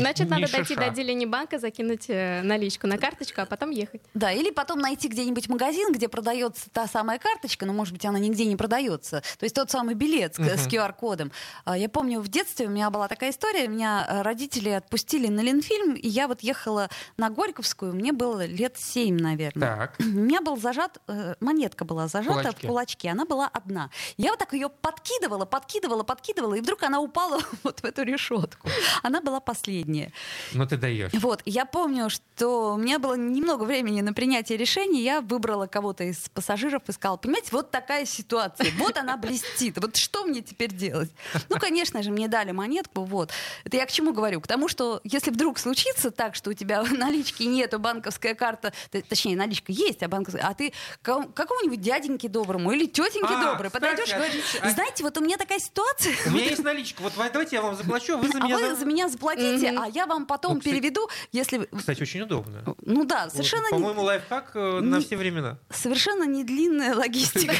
Значит, 0.00 0.24
не 0.26 0.30
надо 0.30 0.46
шиша. 0.46 0.56
дойти 0.58 0.74
до 0.76 0.84
отделения 0.86 1.26
банка, 1.26 1.58
закинуть 1.58 2.06
э, 2.08 2.40
наличку 2.42 2.86
на 2.86 2.96
карточку, 2.98 3.42
а 3.42 3.46
потом 3.46 3.70
ехать. 3.70 4.00
Да, 4.14 4.32
или 4.32 4.50
потом 4.50 4.78
найти 4.80 5.08
где-нибудь 5.08 5.48
магазин, 5.50 5.92
где 5.92 6.08
продается 6.08 6.70
та 6.70 6.86
самая 6.86 7.18
карточка, 7.18 7.66
но, 7.66 7.72
может 7.74 7.92
быть, 7.92 8.04
она 8.06 8.18
нигде 8.18 8.46
не 8.46 8.56
продается. 8.56 9.20
То 9.38 9.44
есть 9.44 9.54
тот 9.54 9.70
самый 9.70 9.94
билет 9.94 10.34
с, 10.34 10.38
Мгм. 10.38 10.48
с 10.56 10.66
QR-кодом. 10.66 11.30
А, 11.66 11.76
Я 11.76 11.88
помню, 11.90 12.20
в 12.20 12.28
детстве 12.28 12.66
у 12.66 12.70
меня 12.70 12.88
была 12.90 13.06
такая 13.08 13.30
история. 13.30 13.68
Меня 13.68 14.06
э, 14.08 14.22
родители 14.22 14.70
отпустили 14.70 15.28
на 15.28 15.40
Ленфильм, 15.40 15.92
и 15.94 16.08
я 16.08 16.26
вот 16.26 16.40
ехала 16.40 16.88
на 17.18 17.28
Горьковскую, 17.28 17.94
мне 17.94 18.12
было 18.12 18.46
лет 18.46 18.76
семь, 18.78 19.18
наверное. 19.20 19.76
Так. 19.76 19.94
У 20.00 20.04
меня 20.04 20.40
был 20.40 20.56
зажат, 20.56 20.98
э, 21.06 21.34
монетка 21.40 21.84
была 21.84 22.08
зажата 22.08 22.38
Кулачки. 22.40 22.64
в 22.64 22.68
кулачке, 22.68 23.10
она 23.10 23.24
была 23.26 23.46
одна. 23.52 23.73
Я 24.16 24.30
вот 24.30 24.38
так 24.38 24.52
ее 24.52 24.68
подкидывала, 24.68 25.44
подкидывала, 25.44 26.02
подкидывала, 26.02 26.54
и 26.54 26.60
вдруг 26.60 26.82
она 26.82 27.00
упала 27.00 27.40
вот 27.62 27.80
в 27.80 27.84
эту 27.84 28.02
решетку. 28.02 28.68
Она 29.02 29.20
была 29.20 29.40
последняя. 29.40 30.12
Ну 30.52 30.66
ты 30.66 30.76
даешь. 30.76 31.12
Вот, 31.14 31.42
я 31.44 31.64
помню, 31.66 32.10
что 32.10 32.74
у 32.74 32.76
меня 32.76 32.98
было 32.98 33.14
немного 33.14 33.64
времени 33.64 34.00
на 34.00 34.12
принятие 34.12 34.58
решений, 34.58 35.02
я 35.02 35.20
выбрала 35.20 35.66
кого-то 35.66 36.04
из 36.04 36.28
пассажиров 36.30 36.82
и 36.88 36.92
сказала, 36.92 37.16
понимаете, 37.16 37.48
вот 37.52 37.70
такая 37.70 38.04
ситуация, 38.06 38.66
вот 38.78 38.96
она 38.96 39.16
блестит, 39.16 39.78
вот 39.80 39.96
что 39.96 40.24
мне 40.24 40.40
теперь 40.40 40.72
делать? 40.72 41.10
Ну, 41.48 41.58
конечно 41.58 42.02
же, 42.02 42.10
мне 42.10 42.28
дали 42.28 42.52
монетку, 42.52 43.04
вот. 43.04 43.30
Это 43.64 43.76
я 43.76 43.86
к 43.86 43.92
чему 43.92 44.12
говорю? 44.12 44.40
К 44.40 44.46
тому, 44.46 44.68
что 44.68 45.00
если 45.04 45.30
вдруг 45.30 45.58
случится 45.58 46.10
так, 46.10 46.34
что 46.34 46.50
у 46.50 46.52
тебя 46.52 46.82
налички 46.90 47.42
нету, 47.44 47.78
банковская 47.78 48.34
карта, 48.34 48.72
точнее, 49.08 49.36
наличка 49.36 49.72
есть, 49.72 50.02
а 50.02 50.08
банковская, 50.08 50.42
а 50.42 50.54
ты 50.54 50.72
ка- 51.02 51.26
какому-нибудь 51.34 51.80
дяденьке 51.80 52.28
доброму 52.28 52.72
или 52.72 52.86
тетеньке 52.86 53.34
А, 53.34 53.52
доброй 53.52 53.63
кстати, 53.68 53.82
подойдешь 53.82 54.12
и 54.12 54.16
говоришь, 54.16 54.44
отлично. 54.48 54.70
знаете, 54.70 55.02
вот 55.02 55.18
у 55.18 55.20
меня 55.20 55.36
такая 55.36 55.58
ситуация, 55.58 56.14
У 56.26 56.30
меня 56.30 56.44
есть 56.44 56.62
наличка. 56.64 57.02
Вот 57.02 57.12
давайте 57.16 57.56
я 57.56 57.62
вам 57.62 57.76
заплачу, 57.76 58.14
а 58.14 58.16
вы 58.18 58.28
за 58.28 58.38
а 58.38 58.44
меня... 58.44 58.58
вы 58.58 58.74
за- 58.74 58.84
меня 58.84 59.08
заплатите, 59.08 59.74
а 59.78 59.86
я 59.86 60.06
вам 60.06 60.26
потом 60.26 60.54
Ну, 60.54 60.60
переведу, 60.60 61.08
если... 61.32 61.68
Кстати, 61.76 62.02
очень 62.02 62.20
удобно. 62.22 62.62
Ну 62.82 63.04
да, 63.04 63.30
совершенно 63.30 63.68
По-моему, 63.70 64.02
лайфхак 64.02 64.50
э, 64.54 64.80
на 64.80 65.00
все 65.00 65.16
времена. 65.16 65.58
совершенно 65.70 66.24
не 66.24 66.44
длинная 66.44 66.94
логистика. 66.94 67.54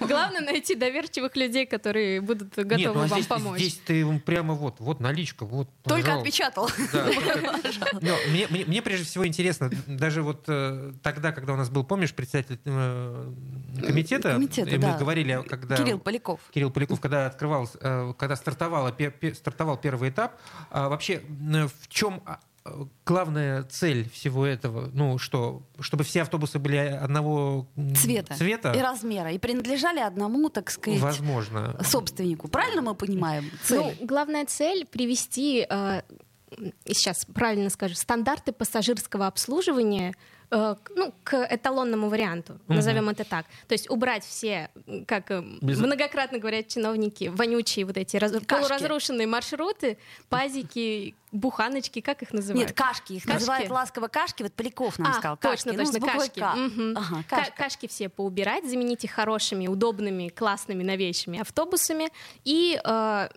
Главное 0.00 0.40
найти 0.40 0.74
доверчивых 0.74 1.36
людей, 1.36 1.66
которые 1.66 2.20
будут 2.20 2.54
готовы 2.54 2.94
ну 2.94 3.04
а 3.04 3.06
вам 3.06 3.24
помочь. 3.24 3.60
здесь 3.60 3.80
ты 3.84 4.04
прямо 4.20 4.54
вот, 4.54 4.76
вот 4.80 5.00
наличка, 5.00 5.44
вот, 5.44 5.68
Только 5.84 6.14
отпечатал. 6.14 6.70
Мне, 8.30 8.82
прежде 8.82 9.04
всего 9.06 9.26
интересно, 9.26 9.70
даже 9.86 10.22
вот 10.22 10.44
э, 10.48 10.92
тогда, 11.02 11.32
когда 11.32 11.52
у 11.54 11.56
нас 11.56 11.70
был, 11.70 11.84
помнишь, 11.84 12.14
председатель 12.14 12.58
э, 12.64 13.32
комитета, 13.86 14.32
Комитета, 14.32 14.78
да. 14.78 14.96
говорили, 14.98 15.13
когда 15.42 15.76
Кирилл 15.76 15.98
Поляков. 15.98 16.40
Кирилл 16.52 16.70
Поляков, 16.70 17.00
когда 17.00 17.26
открывал, 17.26 17.68
э, 17.80 18.12
когда 18.16 18.36
стартовала, 18.36 18.94
стартовал 19.34 19.76
первый 19.76 20.10
этап, 20.10 20.38
а 20.70 20.88
вообще 20.88 21.14
э, 21.14 21.68
в 21.68 21.88
чем 21.88 22.22
а, 22.26 22.40
главная 23.04 23.62
цель 23.64 24.08
всего 24.10 24.46
этого? 24.46 24.90
Ну 24.92 25.18
что, 25.18 25.62
чтобы 25.80 26.04
все 26.04 26.22
автобусы 26.22 26.58
были 26.58 26.76
одного 26.76 27.66
Цвета. 27.96 28.34
цвета? 28.34 28.72
И 28.72 28.80
размера. 28.80 29.30
И 29.32 29.38
принадлежали 29.38 30.00
одному, 30.00 30.48
так 30.48 30.70
сказать, 30.70 31.00
Возможно. 31.00 31.76
собственнику. 31.84 32.48
Правильно 32.48 32.82
мы 32.82 32.94
понимаем 32.94 33.50
цель? 33.62 33.96
Ну, 34.00 34.06
главная 34.06 34.46
цель 34.46 34.86
привести, 34.86 35.66
э, 35.68 36.02
сейчас 36.86 37.26
правильно 37.26 37.68
скажу, 37.68 37.94
стандарты 37.94 38.52
пассажирского 38.52 39.26
обслуживания 39.26 40.14
ну, 40.94 41.12
к 41.24 41.34
эталонному 41.50 42.08
варианту, 42.08 42.54
Мгм. 42.66 42.76
назовем 42.76 43.08
это 43.08 43.24
так. 43.24 43.46
То 43.66 43.72
есть 43.74 43.90
убрать 43.90 44.24
все, 44.24 44.70
как 45.06 45.30
э, 45.30 45.42
Без- 45.60 45.78
многократно 45.78 46.38
говорят 46.38 46.68
чиновники, 46.68 47.24
вонючие 47.34 47.84
вот 47.84 47.96
эти 47.96 48.16
раз- 48.16 48.32
полуразрушенные 48.46 49.26
маршруты, 49.26 49.98
пазики, 50.28 51.14
буханочки, 51.32 52.00
как 52.00 52.22
их 52.22 52.32
называют? 52.32 52.68
Нет, 52.68 52.76
кашки. 52.76 53.14
Их 53.14 53.22
Кашки. 53.24 53.34
называют 53.38 53.70
ласково 53.70 54.08
кашки. 54.08 54.42
Вот 54.44 54.52
Поляков 54.52 54.98
нам 54.98 55.10
А, 55.12 55.14
сказал. 55.14 55.36
точно, 55.36 55.72
кашки. 55.72 55.76
Ну, 55.76 55.86
с 55.86 55.90
точно, 56.00 56.18
кашки. 56.18 56.40
«К». 56.40 56.54
Мгм. 56.54 56.96
Ага, 56.96 57.24
кашка. 57.28 57.52
Кашки 57.56 57.86
все 57.88 58.08
поубирать, 58.08 58.68
заменить 58.68 59.02
их 59.04 59.10
хорошими, 59.12 59.66
удобными, 59.66 60.28
классными, 60.28 60.82
новейшими 60.84 61.40
автобусами 61.40 62.10
и 62.44 62.80
э, 62.84 63.28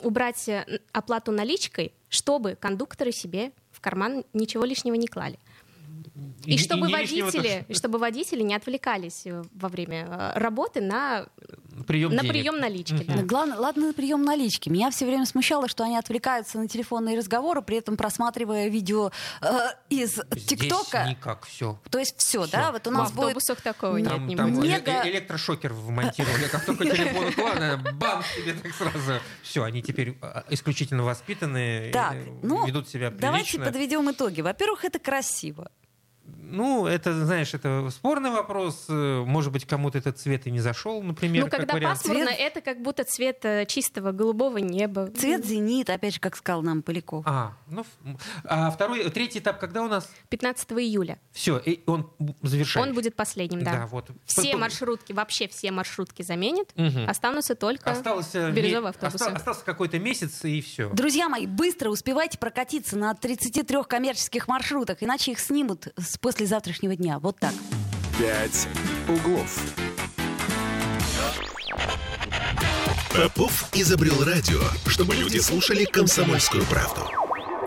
убрать 0.00 0.48
э, 0.48 0.80
оплату 0.92 1.32
наличкой, 1.32 1.92
чтобы 2.08 2.56
кондукторы 2.60 3.12
себе 3.12 3.52
в 3.72 3.80
карман 3.80 4.24
ничего 4.34 4.64
лишнего 4.64 4.94
не 4.96 5.06
клали. 5.06 5.38
И, 6.54 6.58
чтобы 6.58 6.86
не 6.88 6.94
лишнего 6.96 7.26
водители, 7.26 7.64
и 7.68 7.74
чтобы 7.74 7.98
водители 7.98 8.42
не 8.42 8.54
отвлекались 8.54 9.22
э, 9.26 9.42
во 9.54 9.68
время 9.68 10.06
э, 10.08 10.38
работы 10.38 10.80
на, 10.80 11.26
прием 11.86 12.10
на 12.12 12.22
денег. 12.22 12.32
прием 12.32 12.58
налички. 12.58 13.04
да. 13.04 13.14
Ну, 13.16 13.26
Главное, 13.26 13.58
ладно, 13.58 13.88
на 13.88 13.92
прием 13.92 14.22
налички. 14.22 14.68
Меня 14.68 14.90
все 14.90 15.06
время 15.06 15.26
смущало, 15.26 15.68
что 15.68 15.84
они 15.84 15.96
отвлекаются 15.96 16.58
на 16.58 16.68
телефонные 16.68 17.16
разговоры, 17.18 17.62
при 17.62 17.76
этом 17.78 17.96
просматривая 17.96 18.68
видео 18.68 19.10
э, 19.42 19.48
из 19.90 20.20
Здесь 20.30 20.46
ТикТока. 20.46 21.06
никак, 21.08 21.44
все. 21.46 21.80
То 21.90 21.98
есть 21.98 22.14
все, 22.18 22.42
Всё. 22.42 22.50
да? 22.52 22.72
Вот 22.72 22.86
у 22.86 22.90
В 22.90 22.92
нас 22.94 23.10
будет 23.12 23.20
автобусах 23.36 23.60
такого 23.60 23.96
нет, 23.96 24.08
Там, 24.08 24.26
не 24.26 24.36
там 24.36 24.52
Мега- 24.62 25.02
э- 25.04 25.10
электрошокер 25.10 25.72
вмонтировали, 25.72 26.48
как 26.48 26.64
только 26.64 26.84
телефон 26.90 27.26
укладывали, 27.26 27.92
бам, 27.94 28.22
тебе 28.36 28.52
так 28.54 28.72
сразу. 28.74 29.20
Все, 29.42 29.62
они 29.64 29.82
теперь 29.82 30.16
а, 30.22 30.44
исключительно 30.50 31.02
воспитанные, 31.04 31.92
Так, 31.92 32.16
ну, 32.42 32.66
ведут 32.66 32.88
себя 32.88 33.10
Давайте 33.10 33.52
прилично. 33.52 33.64
подведем 33.72 34.10
итоги. 34.10 34.40
Во-первых, 34.40 34.84
это 34.84 34.98
красиво. 34.98 35.70
Ну, 36.48 36.86
это, 36.86 37.24
знаешь, 37.24 37.54
это 37.54 37.88
спорный 37.90 38.30
вопрос. 38.30 38.86
Э, 38.88 39.24
Может 39.26 39.52
быть, 39.52 39.66
кому-то 39.66 39.98
этот 39.98 40.18
цвет 40.18 40.46
и 40.46 40.50
не 40.50 40.60
зашел, 40.60 41.02
например, 41.02 41.44
Ну, 41.44 41.50
как 41.50 41.60
когда 41.60 41.74
вариант. 41.74 41.98
пасмурно, 41.98 42.26
Цвет- 42.26 42.36
это 42.38 42.60
как 42.60 42.82
будто 42.82 43.04
цвет 43.04 43.44
э, 43.44 43.66
чистого 43.66 44.12
голубого 44.12 44.58
неба. 44.58 45.08
Цвет 45.08 45.44
зенит, 45.44 45.90
опять 45.90 46.14
же, 46.14 46.20
как 46.20 46.36
сказал 46.36 46.62
нам 46.62 46.82
Поляков. 46.82 47.24
А, 47.26 47.52
ну, 47.68 47.84
а 48.44 48.70
второй, 48.70 49.08
третий 49.10 49.40
этап, 49.40 49.58
когда 49.58 49.82
у 49.82 49.88
нас? 49.88 50.08
15 50.28 50.70
июля. 50.72 51.18
Все, 51.32 51.58
и 51.58 51.82
он 51.86 52.10
завершает. 52.42 52.86
Он 52.88 52.94
будет 52.94 53.16
последним, 53.16 53.62
да. 53.64 53.72
Да, 53.72 53.86
вот. 53.86 54.10
Все 54.24 54.42
Потом- 54.42 54.60
маршрутки, 54.60 55.12
вообще 55.12 55.48
все 55.48 55.70
маршрутки 55.72 56.22
заменят, 56.22 56.70
Мгм. 56.76 57.08
останутся 57.08 57.54
только 57.54 57.90
Остался, 57.90 58.50
бирюзовые 58.52 58.90
автобусы. 58.90 59.16
оста- 59.24 59.36
остался 59.36 59.64
какой-то 59.64 59.98
месяц, 59.98 60.44
и 60.44 60.60
все. 60.60 60.90
Друзья 60.90 61.28
мои, 61.28 61.46
быстро 61.46 61.90
успевайте 61.90 62.38
прокатиться 62.38 62.96
на 62.96 63.14
33 63.14 63.84
коммерческих 63.88 64.48
маршрутах, 64.48 65.02
иначе 65.02 65.32
их 65.32 65.40
снимут 65.40 65.88
с 65.96 66.18
послезавтрашнего 66.36 66.94
дня. 66.94 67.18
Вот 67.18 67.38
так. 67.38 67.54
«Пять 68.18 68.68
углов». 69.08 69.58
Попов 73.14 73.70
изобрел 73.72 74.22
радио, 74.22 74.60
чтобы 74.86 75.14
люди 75.14 75.38
слушали 75.38 75.84
комсомольскую 75.84 76.64
правду. 76.64 77.00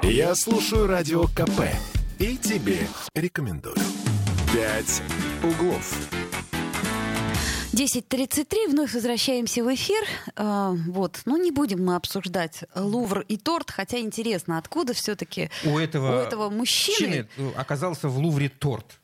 Я 0.03 0.35
слушаю 0.35 0.85
радио 0.85 1.23
КП 1.23 1.63
и 2.19 2.37
тебе 2.37 2.87
рекомендую. 3.15 3.75
«Пять 4.53 5.01
углов». 5.43 6.18
10.33, 7.73 8.69
вновь 8.69 8.93
возвращаемся 8.93 9.63
в 9.63 9.73
эфир. 9.73 10.03
А, 10.35 10.71
вот, 10.87 11.21
ну 11.25 11.37
не 11.37 11.51
будем 11.51 11.85
мы 11.85 11.95
обсуждать 11.95 12.63
Лувр 12.75 13.21
и 13.27 13.37
торт, 13.37 13.69
хотя 13.69 13.99
интересно, 13.99 14.57
откуда 14.57 14.93
все-таки 14.93 15.51
У 15.63 15.77
этого, 15.77 16.17
у 16.17 16.19
этого 16.19 16.49
мужчины... 16.49 17.27
мужчины 17.37 17.53
оказался 17.55 18.09
в 18.09 18.17
Лувре 18.17 18.49
торт. 18.49 18.99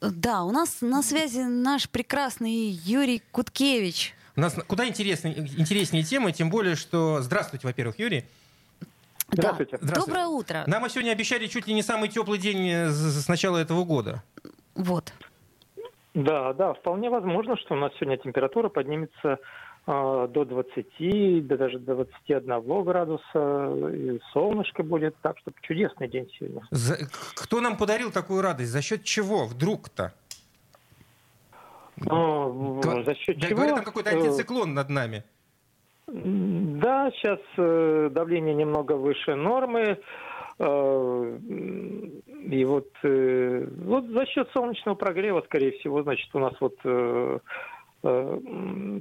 Да, 0.00 0.44
у 0.44 0.50
нас 0.50 0.78
на 0.80 1.02
связи 1.02 1.40
наш 1.40 1.88
прекрасный 1.88 2.70
Юрий 2.70 3.22
Куткевич. 3.32 4.14
У 4.36 4.40
нас 4.40 4.56
куда 4.66 4.88
интереснее, 4.88 5.38
интереснее 5.56 6.04
темы, 6.04 6.32
тем 6.32 6.50
более, 6.50 6.76
что... 6.76 7.20
Здравствуйте, 7.22 7.66
во-первых, 7.66 7.98
Юрий. 7.98 8.24
Здравствуйте. 9.30 9.72
Да. 9.72 9.86
Здравствуйте. 9.86 10.06
Доброе 10.06 10.26
утро. 10.26 10.64
Нам 10.66 10.88
сегодня 10.88 11.12
обещали 11.12 11.46
чуть 11.46 11.66
ли 11.66 11.74
не 11.74 11.82
самый 11.82 12.08
теплый 12.08 12.38
день 12.38 12.68
э, 12.68 12.90
с 12.90 13.28
начала 13.28 13.58
этого 13.58 13.84
года. 13.84 14.22
Вот. 14.74 15.12
Да, 16.14 16.52
да, 16.52 16.74
вполне 16.74 17.10
возможно, 17.10 17.56
что 17.56 17.74
у 17.74 17.76
нас 17.76 17.92
сегодня 17.98 18.16
температура 18.18 18.68
поднимется 18.68 19.38
э, 19.86 20.28
до 20.30 20.44
20, 20.44 21.46
да 21.48 21.56
даже 21.56 21.80
до 21.80 21.94
21 21.96 22.84
градуса, 22.84 23.90
и 23.92 24.20
солнышко 24.32 24.84
будет, 24.84 25.16
так 25.22 25.36
что 25.38 25.50
чудесный 25.62 26.08
день 26.08 26.30
сегодня. 26.38 26.62
За- 26.70 26.98
Кто 27.34 27.60
нам 27.60 27.76
подарил 27.76 28.12
такую 28.12 28.42
радость? 28.42 28.70
За 28.70 28.80
счет 28.80 29.02
чего 29.02 29.46
вдруг-то? 29.46 30.12
Ну, 31.96 32.80
Га- 32.80 33.02
за 33.02 33.14
счет 33.16 33.38
да, 33.40 33.48
чего? 33.48 33.56
Говорят, 33.56 33.76
там 33.76 33.84
какой-то 33.84 34.10
Э, 34.10 34.14
антициклон 34.16 34.72
над 34.74 34.88
нами. 34.90 35.24
Да, 36.06 37.10
сейчас 37.12 37.40
э, 37.56 38.08
давление 38.12 38.54
немного 38.54 38.92
выше 38.92 39.34
нормы. 39.34 39.98
Э, 42.44 42.54
И 42.54 42.64
вот, 42.64 42.88
э, 43.02 43.66
вот 43.84 44.06
за 44.06 44.26
счет 44.26 44.48
солнечного 44.52 44.94
прогрева, 44.94 45.42
скорее 45.46 45.72
всего, 45.72 46.02
значит, 46.02 46.28
у 46.34 46.38
нас 46.38 46.54
вот 46.60 46.76
э, 46.84 47.38
э, 48.02 48.40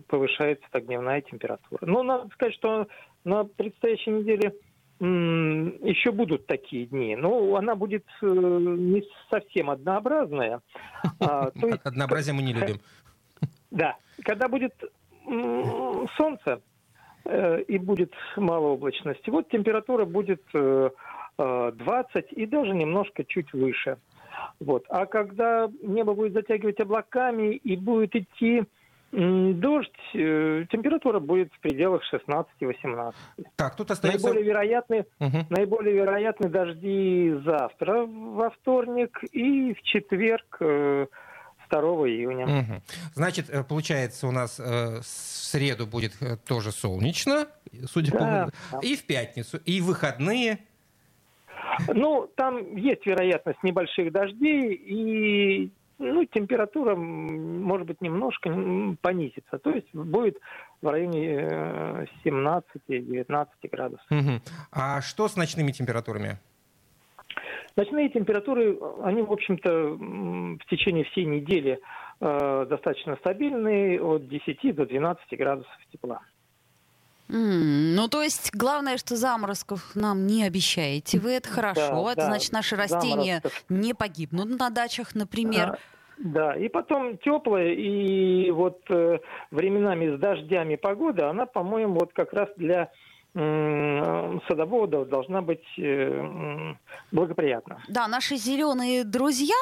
повышается 0.08 0.66
так 0.72 0.86
дневная 0.86 1.22
температура. 1.22 1.80
Но 1.82 2.04
надо 2.04 2.30
сказать, 2.34 2.56
что 2.56 2.88
на 3.24 3.44
предстоящей 3.44 4.12
неделе 4.12 4.54
еще 5.00 6.12
будут 6.12 6.46
такие 6.46 6.86
дни. 6.86 7.16
Но 7.16 7.56
она 7.56 7.76
будет 7.76 8.06
э, 8.22 8.26
не 8.26 9.04
совсем 9.30 9.70
однообразная. 9.70 10.62
А, 11.20 11.50
Однообразие 11.84 12.34
мы 12.34 12.42
не 12.42 12.54
любим. 12.54 12.80
да, 13.72 13.98
когда 14.24 14.48
будет 14.48 14.74
солнце 16.18 16.62
э, 17.26 17.62
и 17.64 17.78
будет 17.80 18.14
мало 18.38 18.68
облачности, 18.68 19.30
вот 19.30 19.50
температура 19.50 20.06
будет 20.06 20.44
20 21.38 22.32
и 22.32 22.46
даже 22.46 22.74
немножко 22.74 23.24
чуть 23.24 23.52
выше. 23.54 23.98
Вот. 24.60 24.86
А 24.90 25.06
когда 25.06 25.70
небо 25.82 26.14
будет 26.14 26.34
затягивать 26.34 26.80
облаками 26.80 27.56
и 27.56 27.76
будет 27.76 28.16
идти 28.16 28.64
Дождь, 29.14 29.92
э, 30.16 30.66
температура 30.72 31.20
будет 31.20 31.54
в 31.54 31.60
пределах 31.60 32.02
16-18. 32.12 33.14
Так, 33.56 33.76
тут 33.76 33.92
остается... 33.92 34.26
Наиболее 34.26 34.44
вероятны, 34.44 35.06
угу. 35.20 35.38
наиболее 35.52 35.94
вероятны 35.94 36.50
дожди 36.50 37.36
завтра, 37.46 38.08
во 38.08 38.50
вторник, 38.50 39.24
и 39.32 39.76
в 39.76 39.84
четверг, 39.84 40.58
2 40.58 40.60
э, 40.62 41.06
июня. 42.10 42.46
Угу. 42.46 42.82
Значит, 43.14 43.52
э, 43.52 43.64
получается, 43.64 44.26
у 44.26 44.32
нас 44.32 44.58
в 44.58 45.04
среду 45.04 45.86
будет 45.86 46.14
тоже 46.48 46.72
солнечно, 46.72 47.46
судя 47.86 48.14
да, 48.14 48.18
по... 48.18 48.78
Да. 48.78 48.80
И 48.82 48.96
в 48.96 49.06
пятницу, 49.06 49.60
и 49.64 49.80
в 49.80 49.86
выходные... 49.86 50.58
Ну, 51.94 52.30
там 52.36 52.76
есть 52.76 53.06
вероятность 53.06 53.62
небольших 53.64 54.12
дождей, 54.12 54.74
и 54.74 55.72
ну, 56.00 56.26
температура, 56.26 56.96
может 56.96 57.88
быть, 57.88 58.02
немножко 58.02 58.50
понизится. 59.02 59.58
То 59.60 59.72
есть 59.72 59.94
будет 59.94 60.38
в 60.82 60.88
районе 60.88 62.08
17-19 62.26 62.64
э, 62.90 63.68
градусов. 63.72 64.06
Угу. 64.12 64.42
А 64.72 65.02
что 65.02 65.28
с 65.28 65.36
ночными 65.36 65.72
температурами? 65.72 66.40
Ночные 67.76 68.10
температуры, 68.10 68.78
они, 69.02 69.24
в 69.24 69.32
общем-то, 69.32 69.70
в 69.70 70.70
течение 70.70 71.06
всей 71.06 71.26
недели 71.26 71.80
э, 72.20 72.66
достаточно 72.70 73.16
стабильные, 73.16 74.00
от 74.02 74.28
10 74.28 74.76
до 74.76 74.86
12 74.86 75.40
градусов 75.40 75.72
тепла. 75.92 76.22
Mm, 77.30 77.96
ну, 77.96 78.08
то 78.08 78.22
есть, 78.22 78.54
главное, 78.54 78.98
что 78.98 79.16
заморозков 79.16 79.96
нам 79.96 80.28
не 80.28 80.44
обещаете. 80.44 81.20
Вы 81.20 81.34
это 81.34 81.50
хорошо. 81.50 82.04
Да, 82.04 82.12
это 82.12 82.22
да, 82.22 82.26
значит, 82.28 82.52
наши 82.52 82.76
растения 82.76 83.42
заморозков. 83.42 83.66
не 83.70 83.94
погибнут 83.94 84.60
на 84.60 84.70
дачах, 84.70 85.16
например. 85.16 85.72
Да. 85.72 85.78
Да, 86.18 86.56
и 86.56 86.70
потом 86.70 87.18
теплая, 87.18 87.74
и 87.74 88.52
вот 88.52 88.80
э, 88.90 89.18
временами 89.52 90.16
с 90.16 90.20
дождями 90.20 90.76
погода, 90.76 91.30
она, 91.30 91.46
по-моему, 91.48 91.96
вот 91.96 92.14
как 92.14 92.34
раз 92.34 92.50
для 92.56 92.92
садоводов 93.34 95.10
должна 95.10 95.42
быть 95.42 95.64
э, 95.80 96.76
благоприятна. 97.12 97.82
Да, 97.88 98.08
наши 98.08 98.36
зеленые 98.36 99.04
друзья 99.04 99.56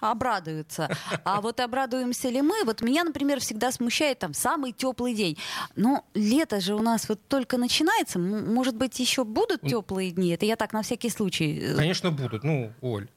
обрадуются. 0.00 0.88
А 1.24 1.40
вот 1.42 1.60
обрадуемся 1.60 2.30
ли 2.30 2.40
мы? 2.40 2.64
Вот 2.64 2.80
меня, 2.80 3.04
например, 3.04 3.40
всегда 3.40 3.70
смущает 3.70 4.18
там 4.20 4.32
самый 4.32 4.72
теплый 4.72 5.14
день. 5.14 5.36
Но 5.76 6.04
лето 6.14 6.60
же 6.60 6.74
у 6.74 6.80
нас 6.80 7.08
вот 7.08 7.20
только 7.28 7.58
начинается. 7.58 8.18
Может 8.18 8.76
быть, 8.76 8.98
еще 8.98 9.24
будут 9.24 9.60
теплые 9.60 10.10
дни? 10.10 10.30
Это 10.30 10.46
я 10.46 10.56
так 10.56 10.72
на 10.72 10.82
всякий 10.82 11.10
случай. 11.10 11.74
Конечно, 11.76 12.10
будут. 12.10 12.44
Ну, 12.44 12.72
Оль. 12.80 13.08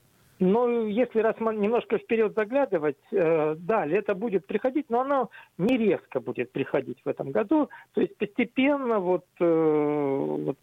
Ну, 0.44 0.88
если 0.88 1.20
раз 1.20 1.36
немножко 1.40 2.00
вперед 2.00 2.34
заглядывать, 2.36 2.98
э, 3.12 3.56
да, 3.60 3.86
лето 3.86 4.16
будет 4.16 4.48
приходить, 4.48 4.90
но 4.90 5.02
оно 5.02 5.30
не 5.60 5.78
резко 5.78 6.20
будет 6.20 6.52
приходить 6.52 6.98
в 7.06 7.08
этом 7.08 7.30
году. 7.30 7.70
То 7.94 8.02
есть 8.02 8.18
постепенно 8.18 9.00
вот, 9.00 9.26
э, 9.40 9.46
вот 9.46 10.58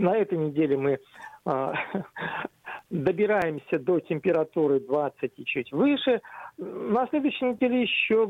на 0.00 0.16
этой 0.16 0.38
неделе 0.38 0.76
мы 0.76 0.98
э, 1.46 1.72
добираемся 2.90 3.78
до 3.78 4.00
температуры 4.00 4.80
20 4.80 5.32
и 5.36 5.44
чуть 5.44 5.70
выше. 5.72 6.20
На 6.58 7.06
следующей 7.08 7.44
неделе 7.46 7.82
еще 7.82 8.26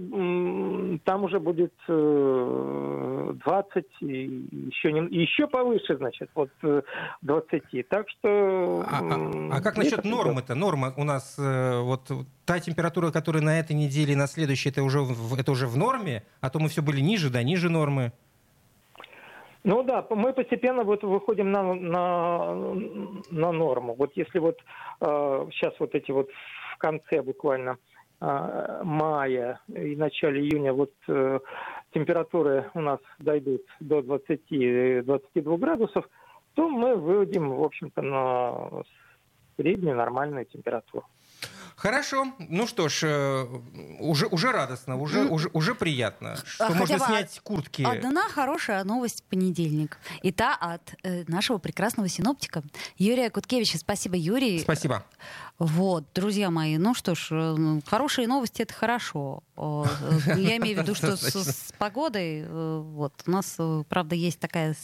там 1.05 1.25
уже 1.25 1.41
будет 1.41 1.73
20 1.87 3.41
э, 3.75 4.05
еще, 4.05 4.93
не, 4.93 5.01
еще 5.17 5.47
повыше, 5.47 5.97
значит, 5.97 6.31
вот 6.35 6.51
20. 7.23 7.63
Э, 7.73 7.83
так 7.85 8.09
что... 8.11 8.85
А, 8.87 8.99
а, 9.01 9.57
а 9.57 9.61
как 9.63 9.79
насчет 9.79 10.05
нормы-то? 10.05 10.55
Норма 10.55 10.93
у 10.97 11.05
нас 11.05 11.39
э, 11.39 11.81
вот 11.81 12.11
та 12.45 12.61
температура, 12.61 13.11
которая 13.11 13.43
на 13.43 13.59
этой 13.59 13.75
неделе 13.75 14.13
и 14.13 14.17
на 14.17 14.27
следующей, 14.27 14.69
это 14.69 14.83
уже, 14.83 15.01
это 15.39 15.53
уже 15.53 15.67
в 15.67 15.77
норме? 15.77 16.25
А 16.41 16.51
то 16.51 16.59
мы 16.59 16.69
все 16.69 16.83
были 16.83 17.01
ниже, 17.01 17.31
да, 17.31 17.43
ниже 17.43 17.71
нормы. 17.71 18.13
Ну 19.63 19.83
да, 19.83 20.07
мы 20.11 20.33
постепенно 20.33 20.85
вот 20.85 21.03
выходим 21.03 21.51
на, 21.53 21.75
на, 21.75 22.55
на 23.31 23.53
норму. 23.53 23.95
Вот 23.95 24.13
если 24.15 24.39
вот 24.39 24.59
э, 25.01 25.47
сейчас 25.53 25.75
вот 25.79 25.95
эти 25.95 26.11
вот 26.11 26.31
в 26.75 26.79
конце 26.79 27.21
буквально 27.21 27.77
э, 28.21 28.81
мая 28.83 29.61
и 29.69 29.97
начале 29.97 30.41
июня 30.41 30.73
вот 30.73 30.93
э, 31.09 31.41
температуры 31.93 32.71
у 32.73 32.81
нас 32.81 33.01
дойдут 33.19 33.63
до 33.81 33.99
20-22 33.99 35.59
градусов, 35.59 36.09
то 36.55 36.69
мы 36.69 36.97
выйдем, 36.97 37.51
в 37.51 37.63
общем-то, 37.63 38.01
на 38.01 38.83
среднюю 39.57 39.97
нормальную 39.97 40.47
температуру. 40.47 41.05
Хорошо. 41.81 42.27
Ну 42.39 42.67
что 42.67 42.91
ж, 42.91 43.05
э, 43.05 43.47
уже, 44.01 44.27
уже 44.27 44.53
радостно, 44.53 44.97
уже, 44.97 45.25
уже, 45.25 45.49
уже 45.55 45.75
приятно, 45.75 46.37
что 46.45 46.67
Хотя 46.67 46.79
можно 46.79 46.99
снять 46.99 47.41
куртки. 47.43 47.83
Одна 47.83 48.29
хорошая 48.29 48.85
новость 48.85 49.21
в 49.21 49.23
понедельник. 49.31 49.99
И 50.23 50.31
та 50.31 50.55
от 50.55 50.83
э, 51.03 51.25
нашего 51.27 51.57
прекрасного 51.57 52.07
синоптика 52.09 52.63
Юрия 52.99 53.31
Куткевича. 53.31 53.79
Спасибо, 53.79 54.17
Юрий. 54.17 54.61
Спасибо. 54.61 55.07
Вот, 55.59 56.05
друзья 56.15 56.51
мои, 56.51 56.77
ну 56.77 56.95
что 56.95 57.15
ж, 57.15 57.29
э, 57.31 57.81
хорошие 57.87 58.29
новости 58.29 58.61
это 58.61 58.75
хорошо. 58.75 59.43
Э, 59.57 59.85
я 60.37 60.59
имею 60.59 60.77
в 60.77 60.83
виду, 60.83 60.95
что 60.95 61.17
с, 61.17 61.35
с 61.35 61.73
погодой, 61.79 62.47
вот, 62.47 63.15
у 63.27 63.31
нас, 63.31 63.57
правда, 63.89 64.15
есть 64.15 64.39
такая 64.39 64.75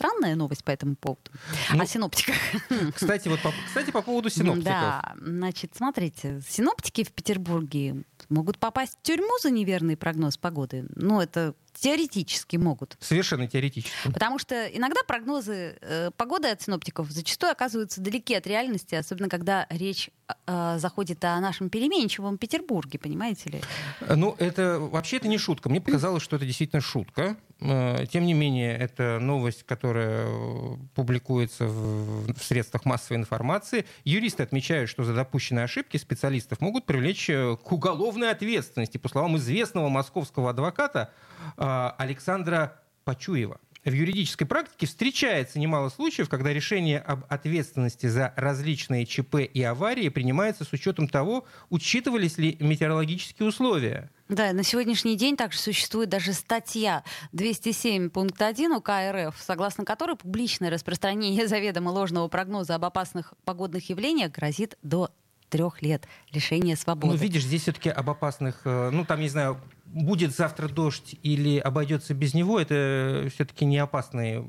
странная 0.00 0.34
новость 0.34 0.64
по 0.64 0.70
этому 0.70 0.96
поводу. 0.96 1.30
Ну, 1.74 1.82
о 1.82 1.86
синоптиках. 1.86 2.34
Кстати, 2.94 3.28
вот 3.28 3.40
по, 3.42 3.52
кстати, 3.66 3.90
по 3.90 4.00
поводу 4.00 4.30
синоптиков. 4.30 4.64
Да, 4.64 5.14
значит, 5.20 5.72
смотрите, 5.76 6.40
синоптики 6.48 7.04
в 7.04 7.12
Петербурге 7.12 8.04
могут 8.30 8.58
попасть 8.58 8.96
в 8.98 9.02
тюрьму 9.02 9.38
за 9.42 9.50
неверный 9.50 9.98
прогноз 9.98 10.38
погоды. 10.38 10.86
Ну, 10.96 11.20
это 11.20 11.54
Теоретически 11.72 12.56
могут. 12.56 12.96
Совершенно 13.00 13.46
теоретически. 13.46 13.94
Потому 14.12 14.38
что 14.38 14.66
иногда 14.66 15.02
прогнозы 15.06 15.78
э, 15.80 16.10
погоды 16.16 16.48
от 16.48 16.60
синоптиков 16.60 17.10
зачастую 17.10 17.52
оказываются 17.52 18.00
далеки 18.00 18.34
от 18.34 18.46
реальности, 18.46 18.96
особенно 18.96 19.28
когда 19.28 19.66
речь 19.70 20.10
э, 20.46 20.78
заходит 20.78 21.24
о 21.24 21.40
нашем 21.40 21.70
переменчивом 21.70 22.38
Петербурге, 22.38 22.98
понимаете 22.98 23.50
ли? 23.50 23.60
Ну, 24.08 24.34
это 24.38 24.80
вообще 24.80 25.18
это 25.18 25.28
не 25.28 25.38
шутка. 25.38 25.68
Мне 25.68 25.80
показалось, 25.80 26.22
что 26.22 26.36
это 26.36 26.44
действительно 26.44 26.82
шутка. 26.82 27.36
Э, 27.60 28.06
тем 28.10 28.24
не 28.24 28.34
менее, 28.34 28.76
это 28.76 29.18
новость, 29.20 29.64
которая 29.64 30.26
э, 30.26 30.76
публикуется 30.94 31.66
в, 31.66 32.42
средствах 32.42 32.84
массовой 32.84 33.18
информации. 33.18 33.84
Юристы 34.04 34.42
отмечают, 34.42 34.88
что 34.88 35.04
за 35.04 35.14
допущенные 35.14 35.64
ошибки 35.64 35.96
специалистов 35.96 36.60
могут 36.60 36.86
привлечь 36.86 37.28
э, 37.28 37.56
к 37.56 37.72
уголовной 37.72 38.30
ответственности. 38.30 38.98
По 38.98 39.08
словам 39.08 39.36
известного 39.36 39.88
московского 39.88 40.50
адвоката, 40.50 41.10
Александра 41.56 42.80
Почуева. 43.04 43.58
В 43.82 43.92
юридической 43.92 44.44
практике 44.44 44.86
встречается 44.86 45.58
немало 45.58 45.88
случаев, 45.88 46.28
когда 46.28 46.52
решение 46.52 46.98
об 46.98 47.24
ответственности 47.30 48.08
за 48.08 48.34
различные 48.36 49.06
ЧП 49.06 49.36
и 49.36 49.62
аварии 49.62 50.10
принимается 50.10 50.64
с 50.64 50.72
учетом 50.74 51.08
того, 51.08 51.46
учитывались 51.70 52.36
ли 52.36 52.58
метеорологические 52.60 53.48
условия. 53.48 54.10
Да, 54.28 54.52
на 54.52 54.64
сегодняшний 54.64 55.16
день 55.16 55.34
также 55.34 55.58
существует 55.58 56.10
даже 56.10 56.34
статья 56.34 57.04
207.1 57.32 58.76
УК 58.76 58.90
РФ, 59.12 59.40
согласно 59.40 59.86
которой 59.86 60.16
публичное 60.16 60.70
распространение 60.70 61.48
заведомо 61.48 61.88
ложного 61.88 62.28
прогноза 62.28 62.74
об 62.74 62.84
опасных 62.84 63.32
погодных 63.46 63.88
явлениях 63.88 64.30
грозит 64.30 64.76
до 64.82 65.10
трех 65.48 65.82
лет 65.82 66.06
лишения 66.30 66.76
свободы. 66.76 67.14
Ну, 67.14 67.18
видишь, 67.18 67.44
здесь 67.44 67.62
все-таки 67.62 67.90
об 67.90 68.08
опасных, 68.08 68.60
э, 68.64 68.90
ну, 68.90 69.04
там, 69.04 69.20
не 69.20 69.28
знаю, 69.28 69.60
будет 69.92 70.34
завтра 70.34 70.68
дождь 70.68 71.16
или 71.22 71.58
обойдется 71.58 72.14
без 72.14 72.32
него, 72.34 72.60
это 72.60 73.28
все-таки 73.34 73.64
не 73.64 73.78
опасные 73.78 74.44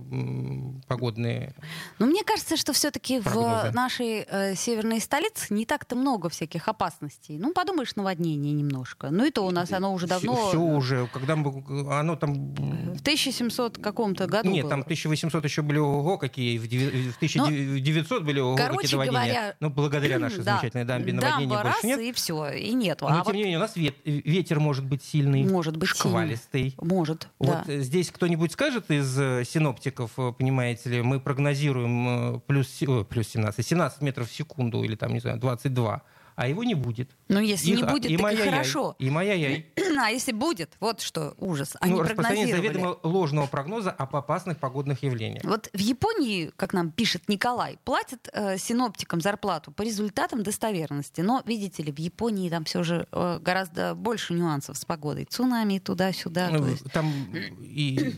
погодные. 0.87 1.55
Ну, 1.99 2.05
мне 2.05 2.23
кажется, 2.23 2.57
что 2.57 2.73
все-таки 2.73 3.19
в 3.19 3.71
нашей 3.73 4.25
э, 4.27 4.55
северной 4.55 4.99
столице 4.99 5.53
не 5.53 5.65
так-то 5.65 5.95
много 5.95 6.29
всяких 6.29 6.67
опасностей. 6.67 7.37
Ну, 7.37 7.53
подумаешь, 7.53 7.95
наводнение 7.95 8.53
немножко. 8.53 9.09
Ну, 9.09 9.25
и 9.25 9.31
то 9.31 9.45
у 9.45 9.51
нас 9.51 9.71
оно 9.71 9.93
уже 9.93 10.07
давно... 10.07 10.35
Все, 10.35 10.49
все 10.49 10.59
уже, 10.59 11.07
когда 11.11 11.35
мы, 11.35 11.63
оно 11.91 12.15
там... 12.15 12.53
В 12.53 13.01
1700 13.01 13.79
каком-то 13.79 14.27
году 14.27 14.49
Нет, 14.49 14.63
было. 14.63 14.69
там 14.69 14.81
1800 14.81 15.43
еще 15.43 15.61
были 15.63 15.79
ого 15.79 16.17
какие, 16.17 16.57
в 16.59 16.65
1900 16.65 18.19
Но, 18.19 18.25
были 18.25 18.39
ого 18.39 18.55
какие 18.55 18.95
наводнения. 18.95 19.11
Говоря, 19.11 19.55
ну, 19.59 19.69
благодаря 19.69 20.19
нашей 20.19 20.39
да, 20.43 20.57
замечательной 20.57 20.85
дамбе 20.85 21.13
наводнения 21.13 21.63
больше 21.63 21.87
нет. 21.87 21.99
и 21.99 22.11
все, 22.11 22.49
и 22.51 22.73
нету. 22.73 23.07
Но, 23.07 23.13
а 23.13 23.15
тем 23.15 23.23
вот... 23.25 23.35
не 23.35 23.43
менее, 23.43 23.57
у 23.57 23.61
нас 23.61 23.75
ветер 23.75 24.59
может 24.59 24.85
быть 24.85 25.03
сильный 25.03 25.30
сильный, 25.33 25.51
может 25.51 25.77
быть, 25.77 25.89
шквалистый. 25.89 26.71
Сильный. 26.71 26.95
Может, 26.95 27.27
Вот 27.39 27.65
да. 27.65 27.77
здесь 27.79 28.11
кто-нибудь 28.11 28.51
скажет 28.51 28.89
из 28.91 29.17
э, 29.19 29.43
синоптиков, 29.45 30.11
э, 30.17 30.33
понимаете 30.37 30.89
ли, 30.89 31.01
мы 31.01 31.19
прогнозируем 31.19 32.35
э, 32.35 32.39
плюс, 32.47 32.67
плюс 33.09 33.27
17, 33.27 33.65
17 33.65 34.01
метров 34.01 34.29
в 34.29 34.33
секунду 34.33 34.83
или 34.83 34.95
там, 34.95 35.13
не 35.13 35.19
знаю, 35.19 35.39
22. 35.39 36.01
А 36.41 36.47
его 36.47 36.63
не 36.63 36.73
будет. 36.75 37.11
Ну, 37.27 37.39
если 37.39 37.71
Их- 37.71 37.77
не 37.77 37.83
а, 37.83 37.91
будет, 37.91 38.05
и 38.11 38.17
так 38.17 38.19
и 38.19 38.23
моя 38.37 38.51
хорошо. 38.51 38.95
И 38.99 39.09
моя 39.09 39.33
яй. 39.33 39.67
А 40.01 40.09
если 40.09 40.31
будет, 40.31 40.75
вот 40.79 41.01
что 41.01 41.35
ужас. 41.37 41.75
Они 41.79 41.93
Ну, 41.93 42.01
распространение 42.01 42.55
заведомо 42.55 42.97
ложного 43.03 43.45
прогноза 43.45 43.91
об 43.91 44.15
опасных 44.15 44.57
погодных 44.57 45.03
явлениях. 45.03 45.43
Вот 45.43 45.69
в 45.73 45.77
Японии, 45.79 46.51
как 46.55 46.73
нам 46.73 46.91
пишет 46.91 47.29
Николай, 47.29 47.77
платят 47.83 48.27
э, 48.33 48.57
синоптикам 48.57 49.21
зарплату 49.21 49.71
по 49.71 49.83
результатам 49.83 50.41
достоверности. 50.43 51.21
Но, 51.21 51.43
видите 51.45 51.83
ли, 51.83 51.91
в 51.91 51.99
Японии 51.99 52.49
там 52.49 52.63
все 52.63 52.81
же 52.83 53.05
э, 53.11 53.39
гораздо 53.41 53.93
больше 53.93 54.33
нюансов 54.33 54.77
с 54.77 54.85
погодой. 54.85 55.25
Цунами 55.25 55.77
туда-сюда. 55.77 56.49
Ну, 56.51 56.65
есть- 56.67 56.91
Там 56.93 57.13
и, 57.61 58.15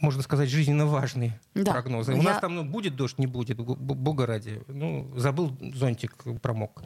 можно 0.00 0.22
сказать, 0.22 0.48
жизненно 0.48 0.86
важные 0.86 1.38
Да. 1.54 1.72
прогнозы. 1.72 2.14
У 2.14 2.16
Я- 2.16 2.22
нас 2.22 2.40
там 2.40 2.54
ну, 2.56 2.64
будет 2.64 2.96
дождь, 2.96 3.18
не 3.18 3.26
будет, 3.26 3.58
бога 3.58 4.26
ради. 4.26 4.62
Ну, 4.66 5.12
забыл 5.16 5.56
зонтик, 5.74 6.16
промок. 6.42 6.82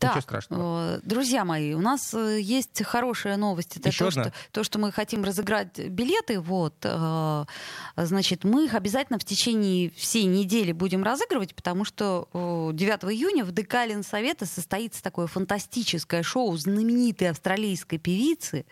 Ничего 0.00 0.14
Так, 0.14 0.22
страшного. 0.22 0.96
э, 0.96 1.00
друзья 1.02 1.44
мои, 1.44 1.74
у 1.74 1.80
нас 1.80 2.12
э, 2.14 2.40
есть 2.40 2.82
хорошая 2.84 3.36
новость. 3.36 3.76
Это 3.76 3.88
Еще 3.88 4.04
то, 4.04 4.08
одна? 4.08 4.22
что, 4.24 4.32
то, 4.52 4.64
что 4.64 4.78
мы 4.78 4.92
хотим 4.92 5.24
разыграть 5.24 5.78
билеты. 5.78 6.40
Вот, 6.40 6.74
э, 6.82 7.44
значит, 7.96 8.44
мы 8.44 8.64
их 8.66 8.74
обязательно 8.74 9.18
в 9.18 9.24
течение 9.24 9.90
всей 9.90 10.24
недели 10.24 10.72
будем 10.72 11.02
разыгрывать, 11.02 11.54
потому 11.54 11.84
что 11.84 12.28
э, 12.32 12.70
9 12.74 13.04
июня 13.12 13.44
в 13.44 13.52
ДК 13.52 13.86
Ленсовета 13.86 14.46
состоится 14.46 15.02
такое 15.02 15.26
фантастическое 15.26 16.22
шоу 16.22 16.56
знаменитой 16.56 17.30
австралийской 17.30 17.98
певицы 17.98 18.64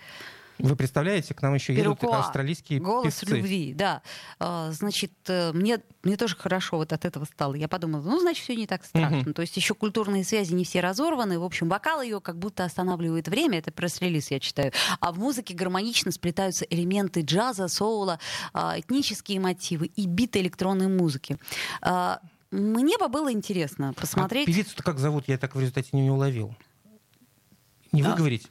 Вы 0.63 0.77
представляете, 0.77 1.35
к 1.35 1.43
нам 1.43 1.55
еще 1.55 1.75
едут 1.75 1.99
Перукуа. 2.01 2.21
австралийские 2.21 2.81
Голос 2.81 3.15
певцы. 3.21 3.37
любви, 3.37 3.75
да. 3.75 4.03
А, 4.39 4.71
Значит, 4.73 5.13
э, 5.29 5.53
мне, 5.53 5.81
мне 6.03 6.17
тоже 6.17 6.37
хорошо 6.37 6.77
вот 6.77 6.93
от 6.93 7.05
этого 7.05 7.25
стало. 7.25 7.55
Я 7.55 7.69
подумала, 7.69 8.03
ну, 8.03 8.21
значит, 8.21 8.45
все 8.45 8.55
не 8.57 8.67
так 8.67 8.85
страшно. 8.85 9.19
Мгм. 9.19 9.35
То 9.35 9.43
есть 9.43 9.57
еще 9.57 9.75
культурные 9.75 10.25
связи 10.25 10.53
не 10.55 10.65
все 10.65 10.81
разорваны. 10.81 11.39
В 11.39 11.45
общем, 11.45 11.69
вокал 11.69 12.03
ее 12.03 12.21
как 12.21 12.39
будто 12.39 12.65
останавливает 12.65 13.29
время. 13.29 13.59
Это 13.59 13.73
пресс-релиз, 13.73 14.31
я 14.31 14.41
читаю. 14.41 14.73
А 15.01 15.13
в 15.13 15.19
музыке 15.19 15.55
гармонично 15.55 16.11
сплетаются 16.13 16.65
элементы 16.65 17.23
джаза, 17.23 17.69
соула, 17.69 18.19
а, 18.53 18.79
этнические 18.79 19.41
мотивы 19.41 19.87
и 19.87 20.07
биты 20.07 20.41
электронной 20.41 20.89
музыки. 20.89 21.39
А, 21.83 22.21
Мне 22.51 22.99
бы 22.99 23.09
было 23.09 23.33
интересно 23.33 23.91
А 23.91 23.93
посмотреть... 23.93 24.47
певицу-то 24.47 24.83
как 24.83 24.99
зовут, 24.99 25.25
я 25.29 25.39
так 25.39 25.55
в 25.55 25.61
результате 25.61 25.91
не 25.93 26.11
уловил. 26.11 26.55
Не 27.93 28.03
А. 28.03 28.11
выговорить. 28.11 28.47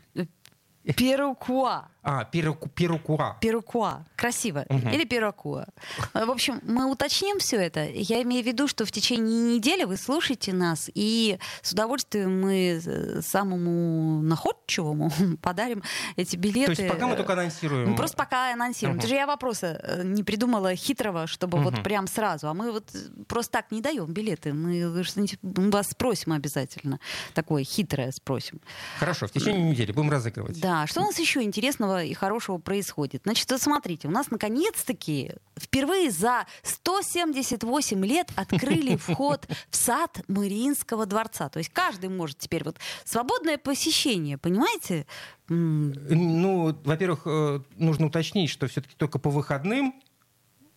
Перукуа. 0.95 1.89
А, 2.01 2.23
перуку, 2.23 2.69
перукуа. 2.69 3.35
Перукуа. 3.41 4.05
Красиво. 4.15 4.65
Мгм. 4.69 4.89
Или 4.89 5.03
перукуа. 5.05 5.65
Э, 6.13 6.25
В 6.25 6.31
общем, 6.31 6.62
мы 6.63 6.89
уточним 6.89 7.39
все 7.39 7.57
это. 7.57 7.85
Я 7.85 8.21
имею 8.23 8.43
в 8.43 8.47
виду, 8.47 8.67
что 8.69 8.85
в 8.85 8.91
течение 8.91 9.55
недели 9.55 9.83
вы 9.83 9.97
слушаете 9.97 10.53
нас, 10.53 10.89
и 10.93 11.38
с 11.62 11.73
удовольствием 11.73 12.41
мы 12.41 12.81
э, 12.85 13.21
самому 13.21 14.21
находчивому 14.21 15.12
подарим 15.41 15.83
эти 16.15 16.38
билеты. 16.38 16.75
То 16.75 16.81
есть 16.83 16.93
пока 16.93 17.07
мы 17.07 17.15
только 17.17 17.33
анонсируем. 17.33 17.89
Ну, 17.91 17.95
просто 17.97 18.15
пока 18.15 18.53
анонсируем. 18.53 18.95
Мгм. 18.97 19.01
Даже 19.01 19.15
я 19.15 19.27
вопроса 19.27 19.79
э, 19.83 20.03
не 20.03 20.23
придумала 20.23 20.73
хитрого, 20.75 21.27
чтобы 21.27 21.57
вот 21.62 21.73
Мгм. 21.73 21.83
прям 21.83 22.07
сразу. 22.07 22.47
А 22.47 22.53
мы 22.53 22.71
вот 22.71 22.89
просто 23.27 23.51
так 23.51 23.71
не 23.71 23.81
даем 23.81 24.05
билеты. 24.13 24.53
Мы 24.53 24.89
мы 25.41 25.69
вас 25.71 25.88
спросим 25.89 26.31
обязательно. 26.31 26.99
Такое 27.33 27.63
хитрое 27.63 28.12
спросим. 28.12 28.62
Хорошо, 28.99 29.27
в 29.27 29.31
течение 29.31 29.71
недели 29.71 29.91
будем 29.91 30.09
разыгрывать. 30.09 30.59
Да, 30.62 30.88
что 30.88 31.01
у 31.01 31.05
нас 31.05 31.19
еще 31.19 31.41
интересного 31.43 31.88
и 31.97 32.13
хорошего 32.13 32.58
происходит? 32.58 33.23
Значит, 33.23 33.49
вот 33.52 33.62
смотрите, 33.62 34.08
у 34.08 34.12
нас 34.12 34.32
наконец-таки 34.32 35.34
впервые 35.58 36.12
за 36.12 36.45
178 36.63 38.06
лет 38.06 38.32
открыли 38.36 38.95
вход 39.02 39.47
в 39.69 39.75
сад 39.75 40.21
Мариинского 40.28 41.06
дворца. 41.06 41.49
То 41.49 41.60
есть 41.60 41.71
каждый 41.71 42.10
может 42.10 42.38
теперь 42.39 42.63
вот 42.63 42.78
свободное 43.04 43.58
посещение, 43.58 44.38
понимаете? 44.38 45.06
Ну, 45.49 46.78
во-первых, 46.84 47.21
э, 47.25 47.62
нужно 47.78 48.06
уточнить, 48.08 48.49
что 48.49 48.67
все-таки 48.67 48.95
только 48.95 49.17
по 49.17 49.30
выходным 49.30 49.95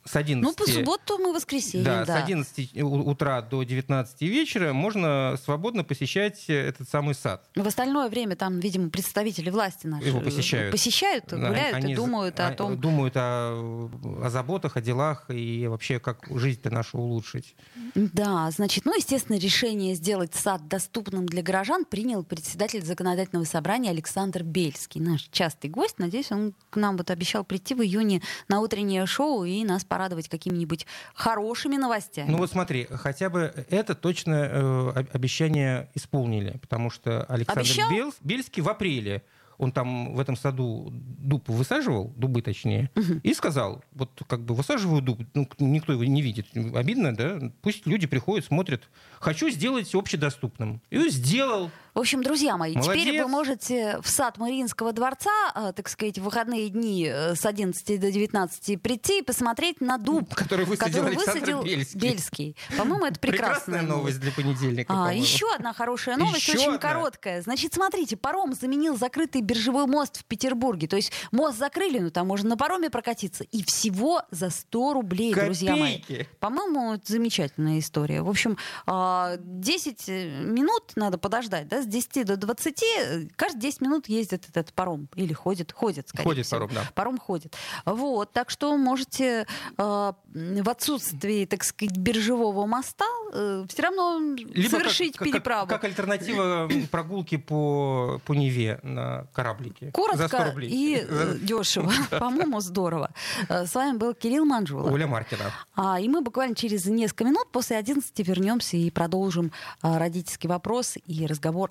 с 0.05 0.17
11... 0.17 0.43
Ну, 0.43 0.65
по 0.65 0.71
субботу 0.71 1.19
мы 1.19 1.33
воскресенье, 1.33 1.85
Да, 1.85 2.05
да. 2.05 2.21
с 2.21 2.23
11 2.25 2.83
у- 2.83 3.11
утра 3.11 3.41
до 3.43 3.63
19 3.63 4.23
вечера 4.23 4.73
можно 4.73 5.39
свободно 5.45 5.85
посещать 5.85 6.45
этот 6.49 6.89
самый 6.89 7.15
сад. 7.15 7.45
В 7.55 7.67
остальное 7.67 8.09
время 8.09 8.37
там, 8.37 8.59
видимо, 8.61 8.91
представители 8.91 9.51
власти 9.51 9.87
наши 9.87 10.09
Его 10.09 10.21
посещают. 10.21 10.73
посещают, 10.73 11.33
гуляют 11.33 11.77
они 11.77 11.93
и 11.93 11.97
думают 11.97 12.41
о 12.41 12.49
а- 12.49 12.55
том, 12.55 12.79
Думают 12.79 13.15
о, 13.17 13.89
о 14.25 14.31
заботах, 14.31 14.77
о 14.77 14.81
делах 14.81 15.27
и 15.29 15.67
вообще, 15.69 16.01
как 16.01 16.27
жизнь-то 16.31 16.71
нашу 16.71 16.99
улучшить. 16.99 17.55
Да, 17.95 18.51
значит, 18.51 18.85
ну, 18.85 18.97
естественно, 18.97 19.37
решение 19.37 19.95
сделать 19.95 20.35
сад 20.35 20.67
доступным 20.69 21.27
для 21.27 21.43
горожан 21.43 21.85
принял 21.85 22.25
председатель 22.25 22.85
законодательного 22.85 23.45
собрания 23.45 23.91
Александр 23.91 24.43
Бельский, 24.43 25.01
наш 25.01 25.29
частый 25.31 25.71
гость. 25.71 25.99
Надеюсь, 25.99 26.33
он 26.33 26.55
к 26.71 26.77
нам 26.77 26.97
вот 26.97 27.11
обещал 27.11 27.45
прийти 27.45 27.75
в 27.75 27.83
июне 27.83 28.23
на 28.49 28.61
утреннее 28.61 29.07
шоу 29.07 29.45
и 29.45 29.63
нас 29.65 29.85
порадовать 29.93 30.29
какими-нибудь 30.29 30.87
хорошими 31.15 31.77
новостями. 31.77 32.31
Ну 32.31 32.39
вот 32.39 32.51
смотри, 32.51 32.87
хотя 32.91 33.31
бы 33.31 33.53
это 33.71 33.95
точно 33.95 34.35
э, 34.35 34.93
об- 34.97 35.09
обещание 35.13 35.89
исполнили, 35.95 36.59
потому 36.59 36.91
что 36.91 37.25
Александр? 37.25 37.63
Бел- 37.91 38.15
Бельский 38.23 38.63
в 38.63 38.69
апреле 38.69 39.23
он 39.59 39.71
там 39.71 40.15
в 40.15 40.19
этом 40.19 40.35
саду 40.37 40.89
дуб 40.93 41.49
высаживал, 41.49 42.13
дубы 42.17 42.43
точнее, 42.43 42.91
и 43.23 43.33
сказал, 43.33 43.85
вот 43.93 44.11
как 44.27 44.41
бы 44.41 44.55
высаживаю 44.57 45.03
дуб, 45.03 45.21
ну, 45.35 45.47
никто 45.61 45.93
его 45.93 46.03
не 46.05 46.21
видит, 46.21 46.47
обидно, 46.75 47.15
да? 47.15 47.39
Пусть 47.61 47.87
люди 47.87 48.09
приходят, 48.09 48.45
смотрят. 48.45 48.83
Хочу 49.21 49.51
сделать 49.51 49.95
общедоступным. 49.95 50.81
И 50.91 51.09
сделал. 51.11 51.71
В 51.95 51.99
общем, 51.99 52.23
друзья 52.23 52.57
мои, 52.57 52.73
теперь 52.73 53.05
Молодец. 53.05 53.23
вы 53.23 53.29
можете 53.29 53.99
в 54.01 54.09
сад 54.09 54.39
Мариинского 54.39 54.95
дворца, 54.95 55.31
э, 55.55 55.73
так 55.77 55.91
сказать, 55.91 56.19
в 56.19 56.23
выходные 56.23 56.71
дни 56.71 57.07
э, 57.07 57.35
с 57.35 57.45
11 57.45 58.01
до 58.01 58.11
19 58.11 58.81
прийти 58.81 59.19
и 59.19 59.23
посмотреть 59.23 59.83
на 59.83 59.99
дуб, 59.99 60.35
Который 60.35 60.65
высадил 60.65 61.03
который 61.03 61.17
высадил 61.17 61.63
Бельский. 61.63 62.01
Бельский. 62.01 62.57
По-моему, 62.79 63.05
это 63.05 63.21
прекрасная, 63.21 63.81
Прекрасная 63.81 63.83
новость 63.83 64.21
для 64.21 64.33
понедельника. 64.33 64.95
А, 65.09 65.13
еще 65.13 65.53
одна 65.55 65.75
хорошая 65.75 66.17
новость, 66.17 66.39
Еще 66.49 66.53
очень 66.53 66.67
одна? 66.69 66.79
короткая. 66.79 67.43
Значит, 67.43 67.75
смотрите, 67.75 68.17
паром 68.17 68.55
заменил 68.55 68.97
закрытый 68.97 69.43
биржевой 69.43 69.85
мост 69.85 70.19
в 70.21 70.25
Петербурге. 70.25 70.89
То 70.89 70.97
есть 70.97 71.13
мост 71.31 71.59
закрыли, 71.59 71.99
но 71.99 72.09
там 72.09 72.27
можно 72.27 72.49
на 72.49 72.57
пароме 72.57 72.89
прокатиться. 72.89 73.45
И 73.45 73.63
всего 73.65 74.23
за 74.31 74.49
100 74.49 74.95
рублей, 74.95 75.35
друзья 75.35 75.77
мои. 75.77 75.99
Копейки. 75.99 76.29
По-моему, 76.41 76.95
это 76.95 77.13
замечательная 77.13 77.81
история. 77.81 78.23
В 78.23 78.31
общем, 78.31 78.57
а, 78.87 79.37
10 79.37 80.09
минут 80.09 80.93
надо 80.97 81.19
подождать, 81.19 81.69
да, 81.69 81.82
с 81.83 81.87
10 81.87 82.25
до 82.27 82.37
20. 82.37 82.83
э, 82.83 83.27
Каждые 83.37 83.61
10 83.61 83.81
минут 83.83 84.09
ездит 84.09 84.49
этот 84.49 84.73
паром. 84.73 85.09
Или 85.15 85.33
ходит, 85.33 85.73
ходит, 85.73 86.09
скорее 86.09 86.25
Ходит 86.25 86.47
всего. 86.47 86.61
паром, 86.61 86.75
да. 86.75 86.91
Паром 86.95 87.19
ходит. 87.19 87.55
Вот, 87.85 88.33
так 88.33 88.51
что 88.51 88.77
можете 88.77 89.47
э, 89.79 90.13
в 90.35 90.69
отсутствии, 90.69 91.45
так 91.47 91.65
сказать, 91.65 91.97
биржевого 91.97 92.67
моста 92.67 93.05
все 93.33 93.83
равно 93.83 94.21
Либо 94.37 94.69
совершить 94.69 95.13
как, 95.17 95.27
как- 95.27 95.33
переправу. 95.33 95.69
Как, 95.69 95.85
альтернатива 95.85 96.69
прогулки 96.91 97.37
по, 97.37 98.21
по 98.25 98.33
Неве 98.35 98.79
на 98.83 99.27
кораблике. 99.33 99.87
за 99.87 99.93
100 99.93 100.29
Коротко 100.29 100.45
рублей. 100.51 100.71
и 100.71 100.97
э, 101.09 101.37
дешево. 101.41 101.93
По-моему, 102.11 102.61
здорово. 102.61 103.11
Э, 103.49 103.67
С 103.67 103.75
вами 103.75 103.97
был 103.97 104.15
Кирилл 104.15 104.45
Манжула. 104.45 104.91
Оля 104.91 105.07
Маркина. 105.07 105.45
А, 105.75 105.99
и 106.01 106.09
мы 106.09 106.21
буквально 106.21 106.55
через 106.55 106.85
несколько 106.87 107.25
минут 107.25 107.51
после 107.53 107.77
11 107.77 108.19
вернемся 108.27 108.77
и 108.77 108.91
продолжим 108.91 109.53
а, 109.81 109.99
родительский 109.99 110.49
вопрос 110.49 110.97
и 111.07 111.27
разговор 111.27 111.71